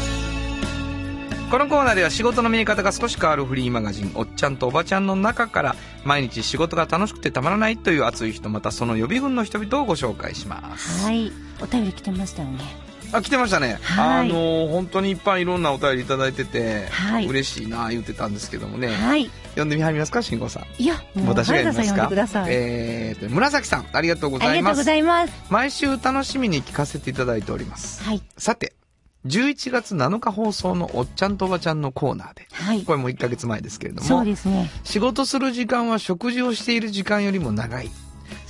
[1.51, 11.03] このコーナーでは仕事の見え方が少し変わるフリーマガジン、おっちゃんとおばちゃんの中から、毎日仕事が楽しくてたまらないという熱い人、またその予備軍の人々をご紹介します？
[11.03, 11.29] はい。
[11.61, 12.63] お便り来てましたよね。
[13.11, 13.79] あ、来てましたね。
[13.81, 18.87] はいあのー本当にいっぱいいろんなお便りいただいてて、はい嬉しいな言ってたんですけどもね。
[18.87, 19.29] はい。
[19.49, 20.81] 読んでみはりますか、慎吾さん。
[20.81, 21.95] いや、もう、私がやりますか？
[21.95, 22.53] 原田さん呼んでください。
[22.53, 24.55] えーと、紫さん、ありがとうございます。
[24.55, 25.33] ありがとうございます。
[25.49, 28.01] 毎週楽しみに聞かせていただいております。
[28.05, 28.21] はい。
[28.37, 28.71] さて、
[29.25, 32.93] 11月7日放送のおっちゃんとおばちゃんのコーナーで、はいこ。
[32.93, 34.69] れも1ヶ月前ですけれどもそう、ですね。
[34.83, 37.89] 仕事する時間は食事をしている時間よりも長い。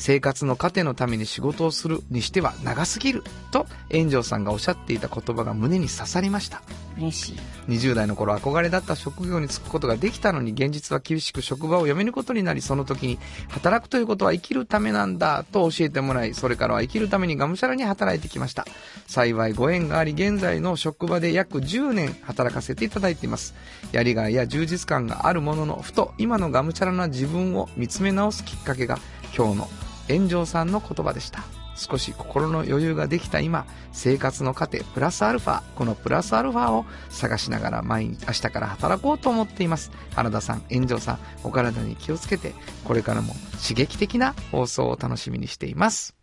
[0.02, 3.24] 生活の糧のために仕事をするにしては長すぎる。
[3.52, 6.64] と、炎上さんがおっしゃっていた言葉が胸に刺さりました。
[6.98, 7.40] 嬉しい。
[7.68, 18.66] 20代の頃憧れだった職業に就くことができたのに現実は厳しく職場を辞めることになりその時に働くということは生きるためなんだと教えてもらいそれからは生きるためにがむしゃらに働いてきました
[19.08, 23.54] 幸いご縁があり現在の職場で約10年働かせていただいています
[23.92, 28.98] やりがいや充実感があるもののふと今のがむしゃらな自分を見つめ直すきっかけが
[29.36, 29.70] 今日の
[30.10, 31.44] 炎上さんの言葉でした
[31.76, 46.16] 少し心の余裕ができた今生活の糧プラスアルファこのプラスアルファを探しながら毎日明日から働こうと思っています原田さん炎上さんお体に気をつけてこれからも刺激的な放送を楽しみにしています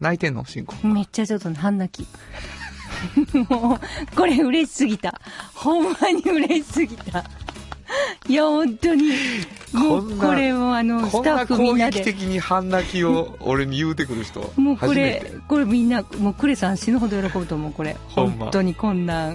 [0.00, 0.44] 泣いてんの？
[0.46, 2.08] 進行めっちゃちょっと半泣き。
[3.50, 5.20] もう、これ嬉しすぎた。
[5.54, 7.24] ほんまに嬉しすぎた。
[8.28, 9.12] いや、本当に。
[9.72, 12.00] もう、これもあの、スタッフみ攻んなで。
[12.00, 17.96] 撃的に半泣きを俺に言うてくる人 もうこれて、これみんな、もうクレさん死ぬほど喜ぶと思う、これ。
[18.16, 19.32] ま本当にこんな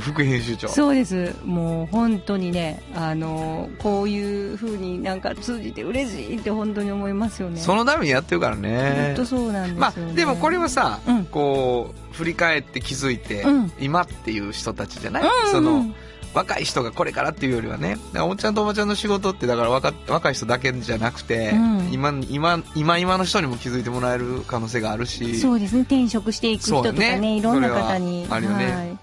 [0.00, 1.34] 副編集長そうです。
[1.44, 7.60] もう本当にね、あの、こういう風になんか通じて嬉しいって本当に思いますよね。
[7.60, 9.80] そのためにやってるからね本当そうなんですよ、ね。
[9.80, 15.86] まあでもこれはさ、うんこう振り返って気づいて、うん今っていう人たちじゃない、うんその
[16.38, 21.92] 若い人がこれからっていうよりはねおっちゃんとおばちゃんの仕事ってだから若若い人だけじゃなくて、うん。
[21.92, 25.38] 今今今今の人にも気づいてもらえる可能性があるし。
[25.40, 25.82] そうですね。
[25.82, 27.36] 転職していく人とかね、ね。
[27.36, 28.26] いろんな方に。
[28.30, 28.72] あるよね。
[28.72, 28.98] はい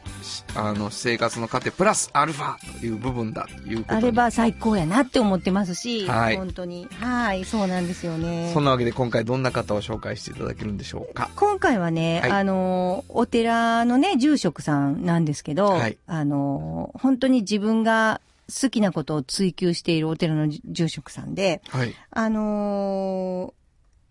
[0.56, 3.98] あの生活の糧プラスアルファという部分だということに。
[3.98, 6.38] あれば最高やなって思ってますし、はい。
[6.38, 6.88] 本当に。
[7.00, 8.52] はい、そうなんですよね。
[8.54, 8.60] そ。
[8.60, 11.30] んなわけで今回どんな方を紹介していただけるんでしょうか？
[11.36, 12.32] 今回はね、はい。
[12.32, 15.98] あの、お寺のね、住職さんなんですけど、はい。
[16.08, 21.94] あの、本当に自分が好きなことを追求しているお寺の住職さんで、はい。
[22.12, 23.54] あの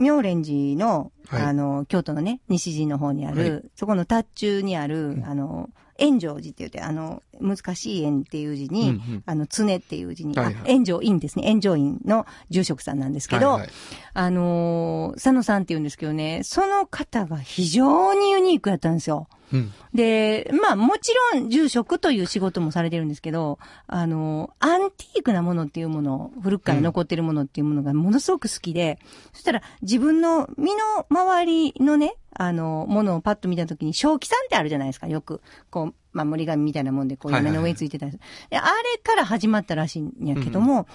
[0.01, 1.43] 妙蓮寺の、はい。
[1.43, 3.63] あの、京都のね、西寺の方にある、はい。
[3.77, 9.23] そこの達中にある、あの、炎上寺って言って、あの、難しい縁っていう字に、うんうん。
[9.27, 10.55] あの、常っていう字に、はいはい。
[10.55, 13.71] あ炎上院ですね、炎上院の住職さんなんですけど、はいはい。
[14.15, 19.29] あのー佐野さんって言うんですけどね、その方が非常にユニークやったんですよ。
[19.53, 19.73] うん。
[19.95, 28.99] で、まあもちろん住職という仕事もされてるんですけど、あの、アンティークなものっていうもの、古くから残ってるものっていうものがものすごく好きで、
[29.33, 35.41] そしたら自分の身の回りのね、あの、ものをパッと見たときに、正気さんってあるじゃないですか、よく。
[35.71, 37.55] こう、守り紙みたいなもんで、こう、はいはいはい。
[37.55, 38.23] 屋根の上についてたりする。
[38.51, 40.87] であれから始まったらしいんやけども、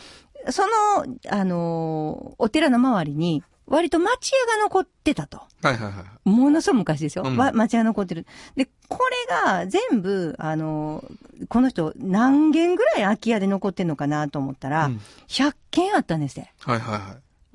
[0.50, 5.38] その、あの、お寺の周りに、割と町屋が残ってたと。
[5.62, 7.24] はいはいはいものすごい昔ですよ。
[7.26, 8.26] うんわ町屋残ってる。
[8.56, 11.04] で、これが全部、あの、
[11.48, 16.54] この人何軒ぐらい空き家で残ってんのかなと思ったら、うん100軒あったんですね。
[16.62, 17.02] はいはいはい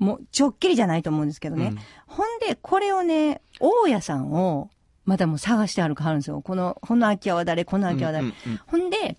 [0.03, 1.67] もう、ちょっきりじゃないと思うんですけどね。
[1.67, 4.69] うんほんで、これをね、大家さんを、
[5.05, 6.41] またもう探してあるかはるんですよ。
[6.41, 9.17] この、この空き家は誰この空き家は誰、うんうんうんほんで、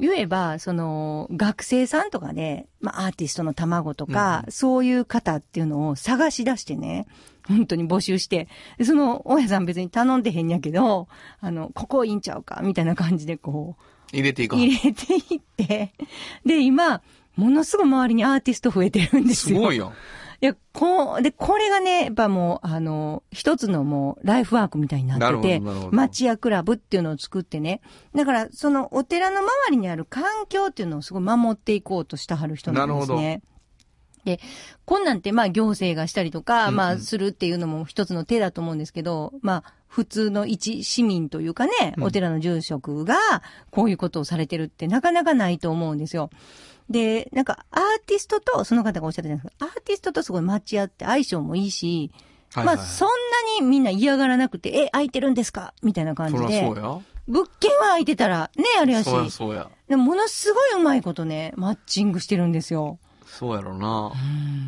[0.00, 7.06] 言えば、その、学生さんとかで、まあ、アーティストの卵とか、そういう方っていうのを探し出してね、
[7.46, 11.08] 本当に募集して、でその、大家さん別に頼んでへんやけど、
[11.40, 14.56] あの、ここいいんちゃうか、みたいな感じでこう、入れていく。
[14.56, 15.92] 入れていって、
[16.44, 17.02] で、今、
[17.36, 19.58] ものすごい周りにアーティスト増えてるんですよ。
[19.58, 19.92] すごいよ
[20.42, 27.82] いや、こう、で、これがね、やっぱもう、あの、一つのもう、ライフワークみたいになってて町屋クラブっていうのを作ってね。
[28.14, 33.42] だから、その、お寺の周りにある環境っていうのをすごい守っていこうとしたはる人なんですなるね。
[34.24, 34.40] で、
[34.84, 43.16] こんなんって、まあ、行政がしたりとか、うんうんまあ、するっていうのも一つの手だと思うんですけど、まあ、普通の一市民というかね、うんお寺の住職が、
[43.70, 46.30] こういうことをされてるってなかなかないと思うんですよ。
[46.90, 52.10] で、なんか、アーティストと、その方がおっしゃってたんですけど、アーティストとすごいマッチ合って相性もいいし、
[52.52, 53.14] はいはいまあ、そんな
[53.60, 55.72] にみんな嫌がらなくて、え、空いてるんですか？
[55.82, 56.76] みたいな感じでそう。
[56.76, 56.98] や
[57.28, 59.08] 物件は空いてたら、ね、あれやし。
[59.08, 62.98] そうやそうやでも、ものすごいうまいことね、マッチングしてるんですよ。
[63.24, 64.10] そうやろな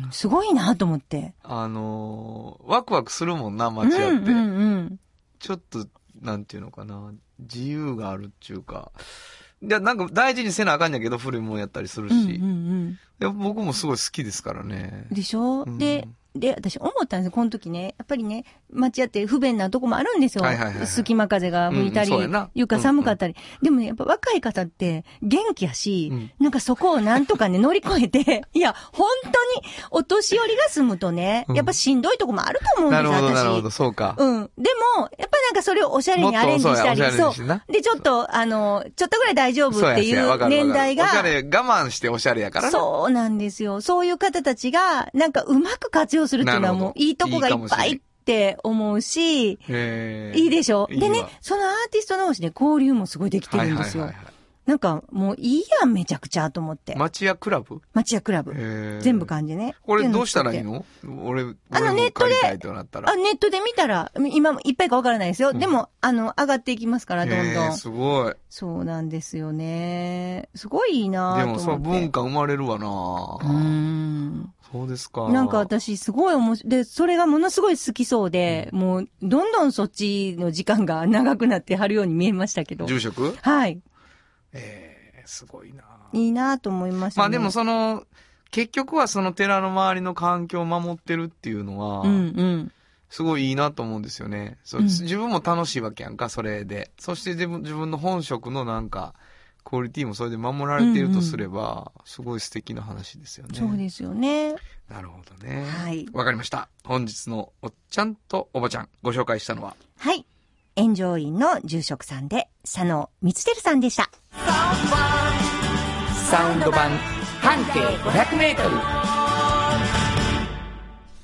[0.05, 1.33] うん、すごいなと思って。
[1.43, 4.99] あのーワクワクするもんな街屋って、うんうんうん。
[5.39, 5.85] ちょっと
[6.21, 8.93] なんていうのかな自由があるっていうか
[9.65, 13.37] いやなんか大事にせなあかんやけど古いもんやったりするし、うんうんうん。
[13.39, 15.07] 僕もすごい好きですからね。
[15.09, 17.95] でしょ、うんで、で、私思ったんですよ、この時ね。
[17.97, 20.43] やっぱりね、街やって不便なとこもあるんですよ。
[20.43, 23.35] はいはいはいはい隙間風が吹いたり、うん床寒かったり。
[23.61, 33.69] でもね、やっぱ若い方って元気やし、うんなんかそこをなんとかね、 乗り越えて、いや、本当にお年寄りが住むとね、うんやっぱしんどいとこもあると思うんですよ、なるほど、なるほ私ど、。
[33.69, 34.15] そうか。
[34.17, 34.49] うん。
[34.57, 42.71] でも、やっぱなんかそれをおしゃれにアレンジしたり、そうやおしゃれにしてなで、ちょっと、あの、ちょっとぐらい大丈夫っていそう年代が、おしゃれ、我慢しておしゃれやからな。
[42.71, 43.81] そうなんですよ。
[43.81, 50.87] そういう方たちが、なんかうまく活用するっていうのはもういいとこがいっぱいって思うし、いいでしょ？
[50.89, 54.03] でね、そのアーティスト同士で交流もすごいできてるんですよ。
[54.05, 54.33] はいはいはいはい
[54.65, 56.95] なんかもういいやん、めちゃくちゃと思って。
[56.95, 57.81] 町屋クラブ？
[57.93, 58.53] 町屋クラブ。
[59.01, 59.75] 全部漢字ね。
[59.81, 60.85] これどうしたらいいの？
[61.25, 62.35] 俺、あのネットで。
[62.45, 65.51] あ、ネットで見たら、今いっぱいかわからないですよ。
[65.51, 67.77] んでも、あの、上がっていきますから、どんどん。
[67.77, 68.33] すごい。
[68.49, 70.47] そうなんですよね。
[70.55, 71.65] すごいいいなでと思って。
[71.65, 74.53] もその文化生まれるわなうーん。
[74.73, 75.29] そうですか。
[75.29, 76.69] なんか私すごい面白い。
[76.71, 82.87] で、それがものすごい好きそうで、もう、どんどんそっちの時間が長くなってはるように見えましたけど。
[82.87, 83.35] 住職？
[83.39, 83.79] はい。
[84.51, 85.83] ええすごいな。
[86.11, 87.23] いいなと思いました、ね。
[87.23, 88.03] まあでもその、
[88.49, 92.71] 結局はその寺の周りの環境を守ってるっていうのは、うんうん。
[93.09, 94.57] すごいいいなと思うんですよね。
[94.63, 96.89] そううん自分も楽しいわけやんか、それで。
[96.97, 99.13] そして自分自分の本職のなんか、
[99.73, 103.57] クオリティもそれで守られているとすれば、すごい素敵な話ですよね。
[103.57, 104.53] そうですよね。
[104.87, 105.65] なるほどね。
[105.65, 106.69] はいわかりました。
[106.83, 110.27] 本日のおっちゃんとおばちゃん、ご紹介したのは、はい。
[110.75, 114.11] 炎上院の住職さんで、佐野光輝さんでした。
[116.29, 116.91] サウンド版
[117.41, 118.75] 半径500メートル。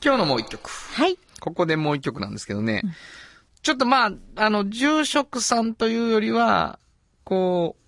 [0.04, 0.72] 今日のもう一曲。
[0.72, 1.20] はい。
[1.40, 2.82] ここでもう一曲なんですけどね。
[3.62, 6.80] ちょっとまあ、あの、住職さんというよりは、
[7.24, 7.80] こう、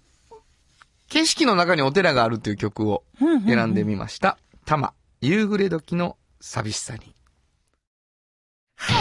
[1.12, 3.04] 景色の中にお寺があるという曲を
[3.46, 4.38] 選んでみました。
[4.64, 7.14] たま、夕暮れ時の寂しさに。
[8.80, 8.96] 本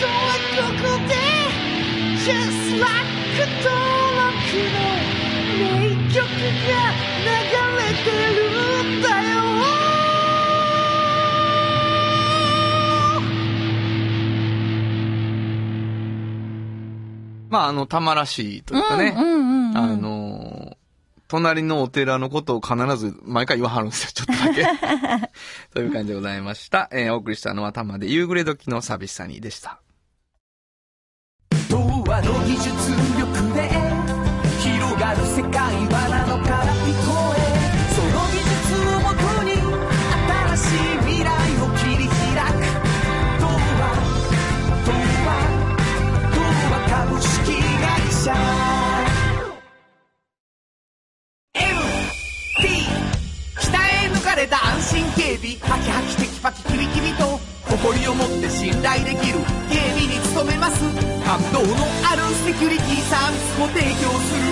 [0.00, 0.14] 当は
[0.62, 1.14] ここで
[2.22, 2.94] Just like
[3.64, 3.74] 登
[4.14, 4.38] 録
[4.70, 4.78] の
[5.58, 6.78] 名曲が
[7.26, 7.34] 流
[7.74, 9.42] れてるんだよ
[17.48, 19.14] まあ、あの、たまらしいというかね。
[19.16, 19.20] あ
[19.96, 20.75] のー
[21.28, 25.30] 隣のお寺のことを必ず毎回言わはるんですよ、ちょっとだけ。
[25.74, 26.88] という感じでございました。
[26.92, 29.80] えーお送りしたのは玉で夕暮れ時の寂しさにでした。
[31.68, 32.68] 童話の技術
[33.18, 33.70] 力で
[34.60, 35.52] 広がる世界
[35.88, 35.95] は
[54.46, 57.24] れた安心警備ハキハキテキパキキビキビと
[57.66, 60.78] 誇りを持って信頼できる警備に努めます
[61.26, 61.74] 感動の
[62.06, 64.46] あるセキュリティサービスも提供する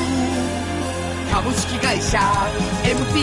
[1.30, 2.18] 株式会社
[2.82, 3.22] MT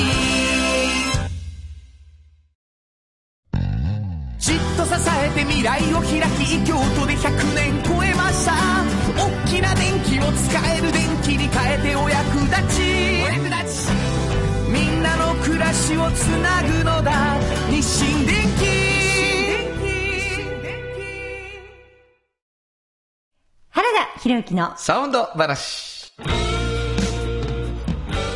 [4.40, 8.54] じっと支えて未来を開き京都で100年超えました。
[9.16, 12.82] 大きな電気を使える電気に変えてお役立ち
[13.24, 14.01] お役立ち。
[15.02, 17.12] んなの暮らしをつなぐのだ
[17.70, 18.92] 日清電気
[23.70, 26.12] 原田博之のサウンド話。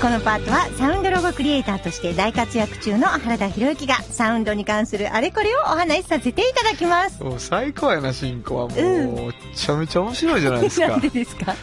[0.01, 7.23] このパートはサウンドロゴクリエイターとして大活躍中の原田博之がサウンドに関するあれこれをお話しさせていただきます。
[7.23, 11.09] もう最高やな、進行はもう、うんめちゃめちゃ面白いじゃないです なかんで。
[11.09, 11.55] ですか？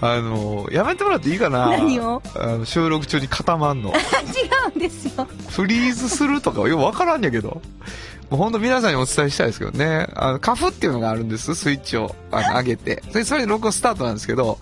[0.00, 2.22] あの、やめてもらっていいかな何を？
[2.36, 3.90] あの収録中に固まんの。
[3.92, 3.94] 違
[4.74, 5.26] うんですよ。
[5.50, 7.60] フリーズするとかよくわからんやけど。
[8.30, 10.06] もう本当皆さんにお伝えしたいですけどね。
[10.14, 11.54] あの、カフっていうのがあるんです。
[11.54, 13.02] スイッチをあの上げて。
[13.10, 14.58] それそれで録音スタートなんですけど、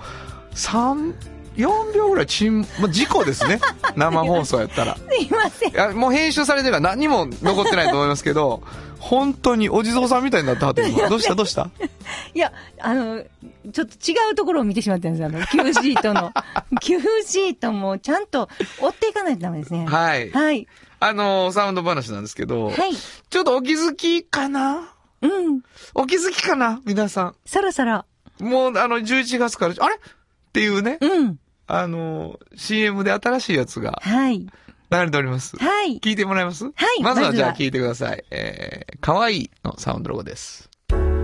[0.55, 1.12] 3、
[1.57, 3.61] 4秒ぐらい沈、まあ、事故ですね。
[3.96, 4.96] 生放送やったら。
[4.96, 5.74] すいませんい。
[5.74, 8.62] や、もう編集されてるから何も残ってないと思いますけど、
[8.98, 11.34] 本当にお地蔵さんみたいになったはって今どうした？
[11.34, 11.70] どうした？
[12.34, 13.22] いや、あの、
[13.72, 15.28] ちょっと違うところを見てしまったんですよ。
[15.28, 16.32] あの、Q シートの。
[16.80, 18.48] Q シートもちゃんと
[18.80, 19.86] 追っていかないとダメですね。
[19.86, 20.30] はい。
[20.30, 20.66] はい。
[20.98, 22.94] あの、サウンド話なんですけど、はい。
[23.30, 24.92] ちょっとお気づきかな？
[25.22, 25.61] うん。
[25.94, 26.80] お気づきかな？
[26.84, 28.04] 皆さそろそろ。
[28.40, 28.44] ん。
[28.44, 29.94] もう、あの、11月から、あれ？
[29.96, 29.98] っ
[30.52, 31.38] ていうね、うん。
[31.66, 34.40] あの、CM で新しいやつがはい。
[34.40, 34.48] 流
[34.90, 35.56] れております。
[35.56, 35.98] はい。
[35.98, 36.64] 聞いてもらえます？
[36.64, 38.24] はいまずはじゃあ聞いてください。
[38.30, 40.70] えー、かわいいのサウンドロゴです。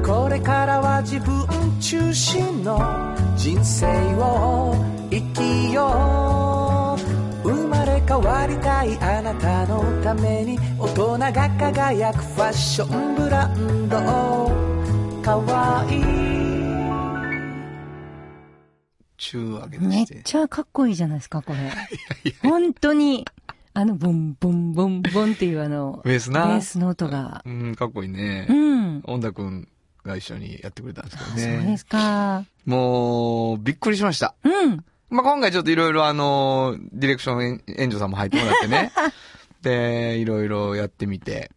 [0.04, 1.46] これからは自分
[1.80, 3.86] 中心の人生
[4.16, 4.74] を
[5.10, 6.96] 生きよ
[7.44, 13.96] う生まれ変わりたいあなたのたために大人が輝くファッションブランド
[15.22, 16.41] かわいい
[19.32, 20.20] ちゅうわけでめっして。
[20.22, 21.58] ちゃかっこいいじゃないですか、これ。
[22.48, 23.26] 本当に、
[23.72, 26.46] あの、ボンボンボンボンっていうあの、ベースな？
[26.48, 27.42] ベースの音が。
[27.46, 28.52] うん、かっこいいねう。
[28.52, 29.02] ん。
[29.04, 29.68] 恩田くん
[30.04, 31.78] が一緒にやってくれたんですけどそうでね。
[31.78, 32.44] すか。
[32.66, 34.34] もう、びっくりしました。
[34.44, 34.84] うん。
[35.08, 38.92] まあ、今回ちょっといろいろあの、ディレクション援援助さんも入ってもらってね。
[39.62, 41.50] で、いろいろやってみて、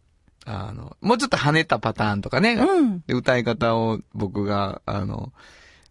[0.46, 2.54] あの、もうちょっと跳ねたパターンとかね。
[2.54, 3.00] うん。
[3.06, 5.32] で、歌い方を僕が、あの、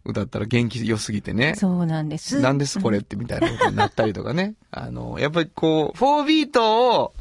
[0.06, 1.54] 歌ったら元気良すぎてね。
[1.56, 2.40] そうなんです。
[2.40, 4.54] なんですこれってみたいなことになったりとかね。
[4.70, 7.14] あの、やっぱりこう、4ビートを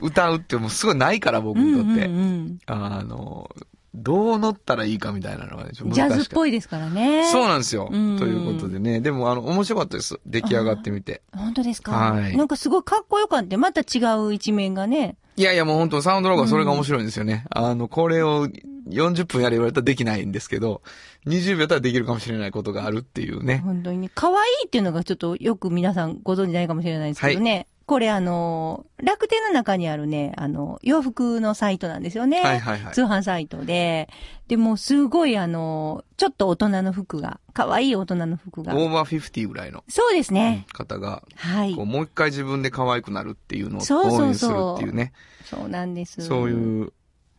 [0.00, 2.06] 歌うってもうすごいないから僕うんうんにとって。
[2.06, 2.58] うん。
[2.66, 3.50] あの、
[3.94, 7.28] どう乗ったらいいかみたいなのがね、ジャズっぽいですからね。
[7.30, 7.86] そうなんですよ。
[7.86, 9.00] とうんいうことでね。
[9.00, 10.18] でもあの、面白かったです。
[10.26, 11.22] 出来上がってみて。
[11.32, 11.92] 本当ですか？
[11.92, 13.56] はいなんかすごいかっこよかった。
[13.56, 15.16] また違う一面がね。
[15.36, 17.44] いやいやもう本当サウンドロゴはそれが面白いんですよね。
[17.50, 18.48] あの、これを
[18.88, 20.82] 40分やれ言われたらできないんですけど、
[21.26, 23.58] 20秒たらできるかもしれないことがあるっていうね。
[23.64, 24.10] 本当にね。
[24.14, 27.66] 可愛いっていうのがちょっとよく皆さんご存知ないかもしれないですけどね。
[27.86, 32.40] これあの、楽天の中にあるね、あの、洋服のサイトなんですよね。
[32.40, 34.08] はいはいはい通販サイトで。
[34.48, 38.74] でもすごいあの、ちょっと大人の服が、可愛い大人の服が。
[38.74, 40.66] オーバー50ぐらいのそうですね。
[40.72, 41.86] 方が、はいこう。
[41.86, 45.12] もう一回自分で可愛くなるっていうのをそうそうそう応援するっていうね。
[45.44, 46.22] そうなんです。
[46.22, 46.92] そういう、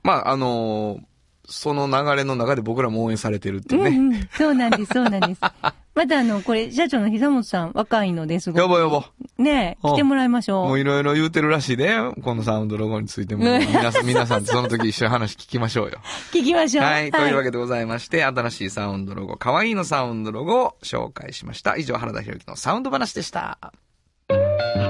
[0.03, 0.99] まあ、あの
[1.47, 3.89] その流れの中で僕らも応援されてるっていうね。
[3.89, 4.29] うんうん。
[4.31, 5.41] そうなんです、そうなんです。
[5.95, 8.61] またあの、これ、社長の膝本さん、若いのですごく。
[8.61, 9.09] やばいやば。
[9.37, 10.65] ねえ、うん来てもらいましょう。
[10.67, 13.45] もういろいろ言うてるらしいで、このサウンドロゴについても。
[13.67, 15.99] 皆さん、皆さんとその時一緒に話聞きましょうよ。
[16.33, 16.85] 聞きましょう。
[16.85, 17.11] はい。
[17.11, 21.77] というわけでございまして、新しいサウンドロゴ、可愛いのサウンドロゴを紹介しました。
[21.77, 23.57] 以上、原田博之のサウンド話でした。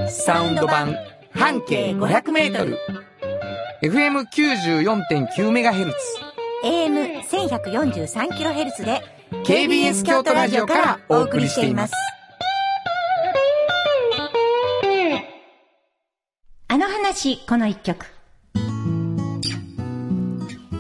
[0.10, 0.96] サウンド版、
[1.34, 2.80] 半径500メートル。
[3.84, 6.35] FM94.9MHz。
[6.64, 9.02] AM1143kHz で
[9.46, 11.94] KBS 京都ラジオからお送りしています。
[16.68, 18.06] あの話、この一曲。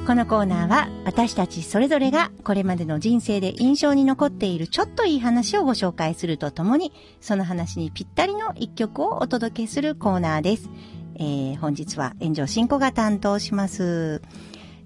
[0.05, 10.69] このコーナーは私たちそれぞれがこれまでの人生で印象に残っているちょっといい話をご紹介するとともに、その話にぴったりの一曲をお届けするコーナーです。
[11.17, 14.21] えー、本日は炎上進行が担当します。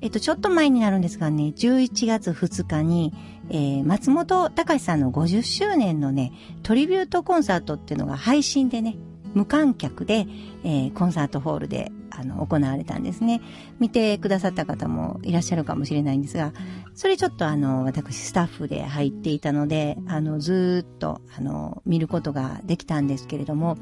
[0.02, 3.14] えっと、ちょっと前になるんですがね、11月2日に、
[3.50, 6.32] えー、松本隆さんの50周年のね、
[6.64, 8.97] トリビュートコンサートっていうのが配信でね、
[9.34, 10.26] 無観客で、
[10.64, 13.41] えーコンサートホールで、あの、行われたんですね。
[13.80, 16.54] 見てくださった方もいらっしゃるかもしれないんですが、
[16.95, 23.78] それちょっとあの、私スタッフで入っていたので、あの、ずっと、あの、見ることができたんですけれども、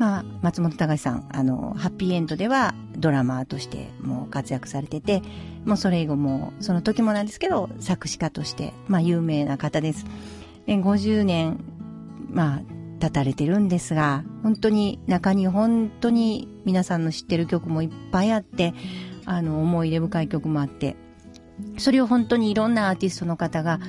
[0.00, 5.20] まあ、松本隆さん、あの、ハッピーエンドではドラマーとしてもう活躍されてて、
[5.66, 10.06] もうそれ以後も、その時もなんですけど、作詞家として、まあ、有名な方です。
[10.64, 11.62] で50年、
[12.30, 12.60] まあ、
[12.98, 18.72] 経たれてるんですが、本当に中に本当に皆さんの知ってる曲もいっぱいあって、
[19.26, 20.96] あの、思い出深い曲もあって、
[21.76, 23.80] それを本当にいろんなアーティストの方が、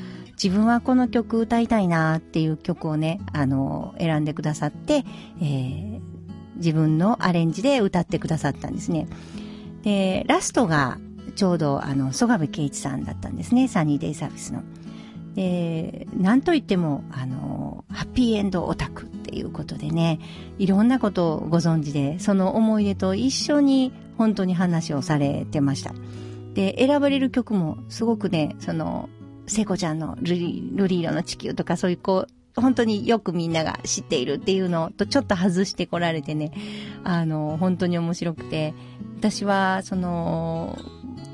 [0.42, 5.04] 自分はこの曲歌いたいなっていう曲をね、あの、選んでくださって、
[5.42, 6.02] えー
[6.62, 9.08] 自分のアレンジで歌ってくださったんですね。
[9.82, 11.00] で、ラストが
[11.36, 14.64] ちょうどあの、曽我部圭一さんだったんですね、サニーデイサービスの。
[15.34, 20.20] で、なんといっても、あの、ハッピーエンドオタクっていうことでね、
[20.60, 25.94] いろんなことをご存知で、その思い出と一緒に本当に話をされてました。
[26.54, 29.10] で、選ばれる曲もすごくね、その、
[29.52, 32.26] 聖子ちゃんのルリルリ色の地球とかそういうこ
[32.56, 36.54] う、本当によくみんなが知っているっていうのとちょっと外してこられてね、
[37.04, 38.74] あの、本当に面白くて、
[39.18, 40.78] 私は、その、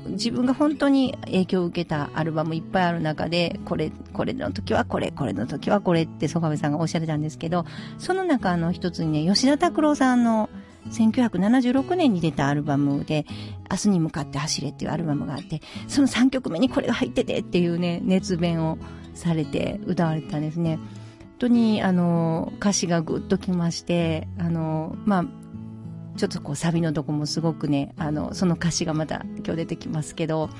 [0.08, 7.66] 自分が本当に影響を受けたアルバムいっぱいある中で、これ、これの時はこれ、これの時はこれって曽我部さんがおっしゃってたんですけど、
[7.98, 10.50] その中の一つにね、吉田拓郎さんの
[10.86, 13.26] 1976年に出たアルバムで、
[13.70, 18.78] 明日に向かって走れっていうアルバムがあって、その3曲目にこれが入っててっていうね、熱弁を
[19.14, 20.76] されて歌われてたんですね。
[20.76, 20.86] 本
[21.40, 25.24] 当に、あの、歌詞がぐっときまして、あの、まあ、
[26.16, 30.50] ちょっとこうサビのとこもすごくね、あの、その歌詞がまた今日出てきますけど、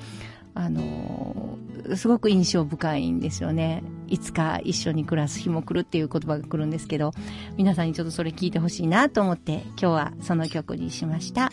[0.58, 1.56] あの、
[1.94, 3.84] すごく印象深いんですよね。
[4.08, 7.12] いつか一緒に暮らす日も来るっていう言葉が来るんですけど、
[7.56, 11.50] 皆さんにちょっとそれ聞いてほしいなと思って、今日はその曲にしました。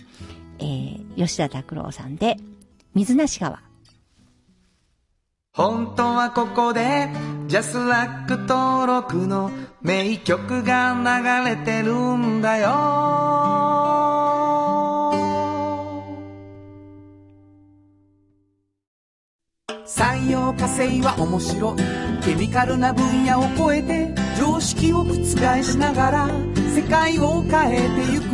[0.57, 2.37] えー、吉田拓郎さんで、
[2.95, 3.61] 水無し川。
[5.53, 7.07] 本当はここで
[7.47, 9.51] ジャスラック登録の
[9.83, 10.95] 名曲が
[11.45, 13.44] 流れてるんだよ
[20.53, 21.77] 化成は面白い。
[22.23, 25.13] ケミカルな分野を超えて常識を覆
[25.63, 26.27] しながら
[26.75, 28.25] 世界を変えてゆく。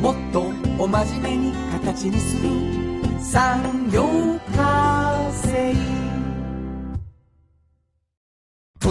[0.00, 2.48] もっとお真面目に形にする。
[3.20, 4.08] 産業
[4.56, 5.99] 化成。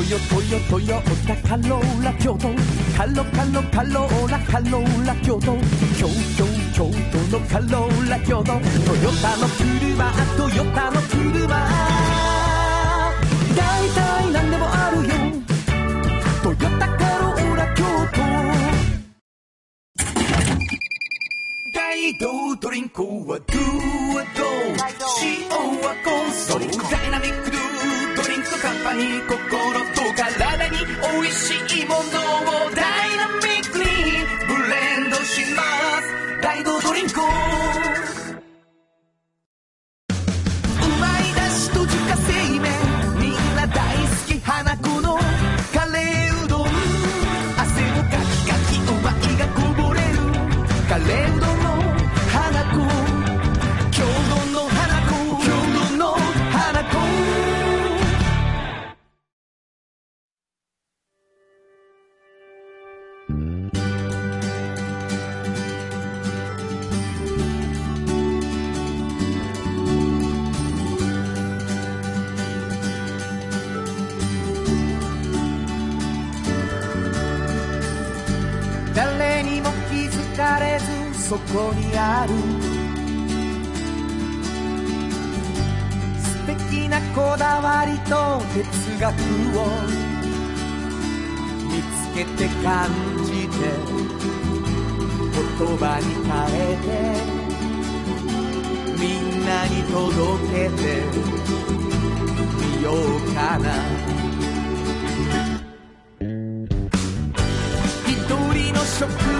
[0.10, 2.50] トヨトヨトヨタカローラ京都。
[2.98, 5.56] カロカロカローラカローラ京都。
[6.00, 8.46] 京京京都のカローラ京都。
[8.46, 11.48] トヨタの車トヨタの車。
[13.56, 15.14] 大体何でもあるよ。
[16.42, 18.18] トヨタカローラ京都。
[21.72, 23.58] 大道ドリンクはドゥ
[24.16, 24.44] はド
[25.22, 25.50] 塩
[25.84, 27.69] はコンソーダイナミックドゥ
[28.40, 29.38] ンクカンパニー心
[29.94, 32.04] と体に美味しいものを
[32.72, 33.49] ダイナミック
[87.86, 89.12] りと哲学
[89.58, 89.62] を
[91.68, 92.90] 見つけて感
[93.26, 93.56] じて
[95.34, 96.88] 言葉に変えて
[99.00, 100.00] みんなに届
[100.48, 100.84] けて
[102.58, 102.96] みよう
[103.34, 103.66] かな。
[108.08, 108.12] 一
[108.54, 109.39] 人の職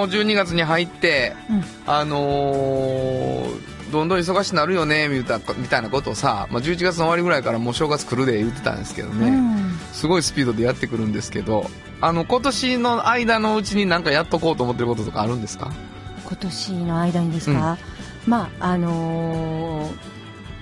[0.00, 1.64] もう12月に入って、うん。
[1.86, 9.70] あのーどんどん忙しくなるよねみたいなみたいなことをさ、まあ、11月の終わりぐらいからもう正月来るで言ってたんですけどね、うん。
[9.92, 11.66] すごいスピードでやってくるんですけど
[12.00, 15.72] あの今年の間のうちになんかやっとこうと思ってることとかあるんですか？
[16.24, 17.78] 今年の間にですか、
[18.28, 19.92] まああのー、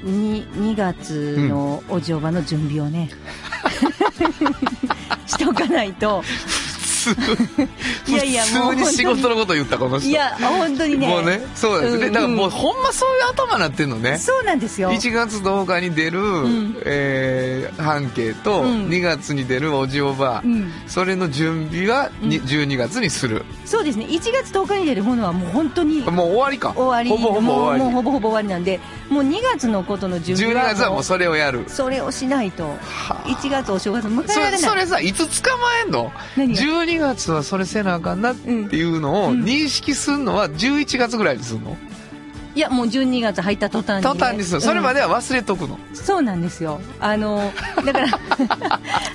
[0.05, 3.11] 2, 2月のお嬢場の準備をね、
[5.26, 6.22] しとかないと
[8.06, 10.09] いやいや普通に仕事のこと言ったこの人。
[10.09, 11.06] いや本当にね。
[11.06, 11.98] もうねそうなんです。
[11.98, 12.12] ね、うん。
[12.12, 14.18] だからもうほんまそういう頭になってんのね。
[14.18, 14.90] そうなんですよ。
[14.90, 16.82] 1月10日に出る、ん。
[16.84, 18.88] えー半径とうん。
[18.88, 20.72] 2月に出るおじおば、うん。
[20.86, 22.44] それの準備はに、うん。
[22.44, 23.44] 12月にする。
[23.64, 24.06] そうですね。
[24.06, 26.72] 1月10日に出るものはもう本当にもう終わりか。
[26.76, 27.11] 終わり。
[27.11, 28.80] ほぼほぼもう終わもうほぼほぼ終わりなんで
[29.11, 31.64] もう2月のことの準り12備は月はもうそれをやる。
[31.68, 32.64] それをしないと。
[32.64, 32.76] は
[33.11, 33.14] あ。
[33.26, 34.61] 1月お正月迎えそられない。
[34.61, 36.12] それさいつ捕まえんの？
[36.36, 41.76] 何が？12月はそれせなあかんなっていうのをうん認識するのは11月ぐらいにするの、
[42.59, 46.80] いやもう12月入った途端に、ね、途端にするそれまで、では忘れとくの、うんそうなんですよ。
[47.00, 47.52] あの
[47.84, 48.06] だから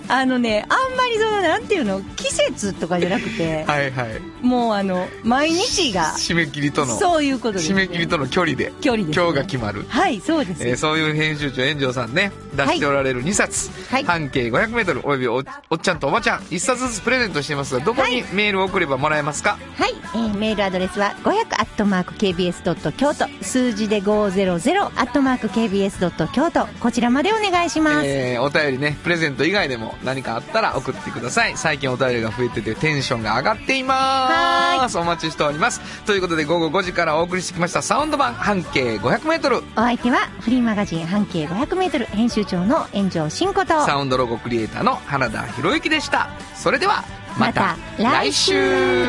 [0.07, 2.01] あのねあんまりそのなんていうの？
[2.15, 4.21] 季節とかじゃなくてはいはい。
[4.41, 9.23] もうあの毎日が締め切りとのそういうことです、締め切りとの距離で距離ですね。
[9.23, 9.85] 今日が決まる。
[9.89, 14.03] はいそうです、えーそういう編集長炎上さんね出しておられる2冊、はい。
[14.05, 16.39] 半径 500m およびおおっちゃんとおばちゃん。
[16.39, 31.57] 1冊ずつプレゼントしていますがどこにメールを送ればもらえますか、はい、えーメールアドレスは500 KBS 京都数字で500アットマーク KBS ドット京都こちらまでお願いします、えー、お便りね、プレゼント以外でも何かあったら送ってください。
[31.57, 34.97] 最近お便りが増えててテンションが上がっています。
[34.97, 35.81] お待ちしております。
[36.05, 39.57] ということで午後5時からお送りしてきましたサウンド版半径500メートル。
[39.57, 46.29] お相手はフリーマガジン半径 500m 編集長の炎上真子とサウンドロゴクリエイターの花田博之でした。
[46.55, 47.03] それでは、
[47.37, 49.05] またまた来週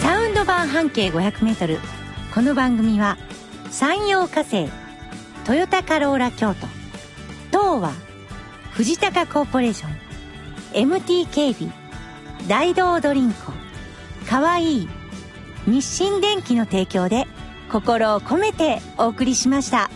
[0.00, 2.05] サウンド版半径 500m
[2.36, 3.16] この番組は
[3.70, 4.68] 山陽火星
[5.46, 6.66] トヨタカローラ京都
[7.50, 7.92] 東和
[8.72, 11.72] 藤高コーポレーション MT 警備
[12.46, 13.36] 大道ドリンク
[14.28, 14.88] かわいい
[15.66, 17.26] 日清電機の提供で
[17.72, 19.88] 心を込めてお送りしました。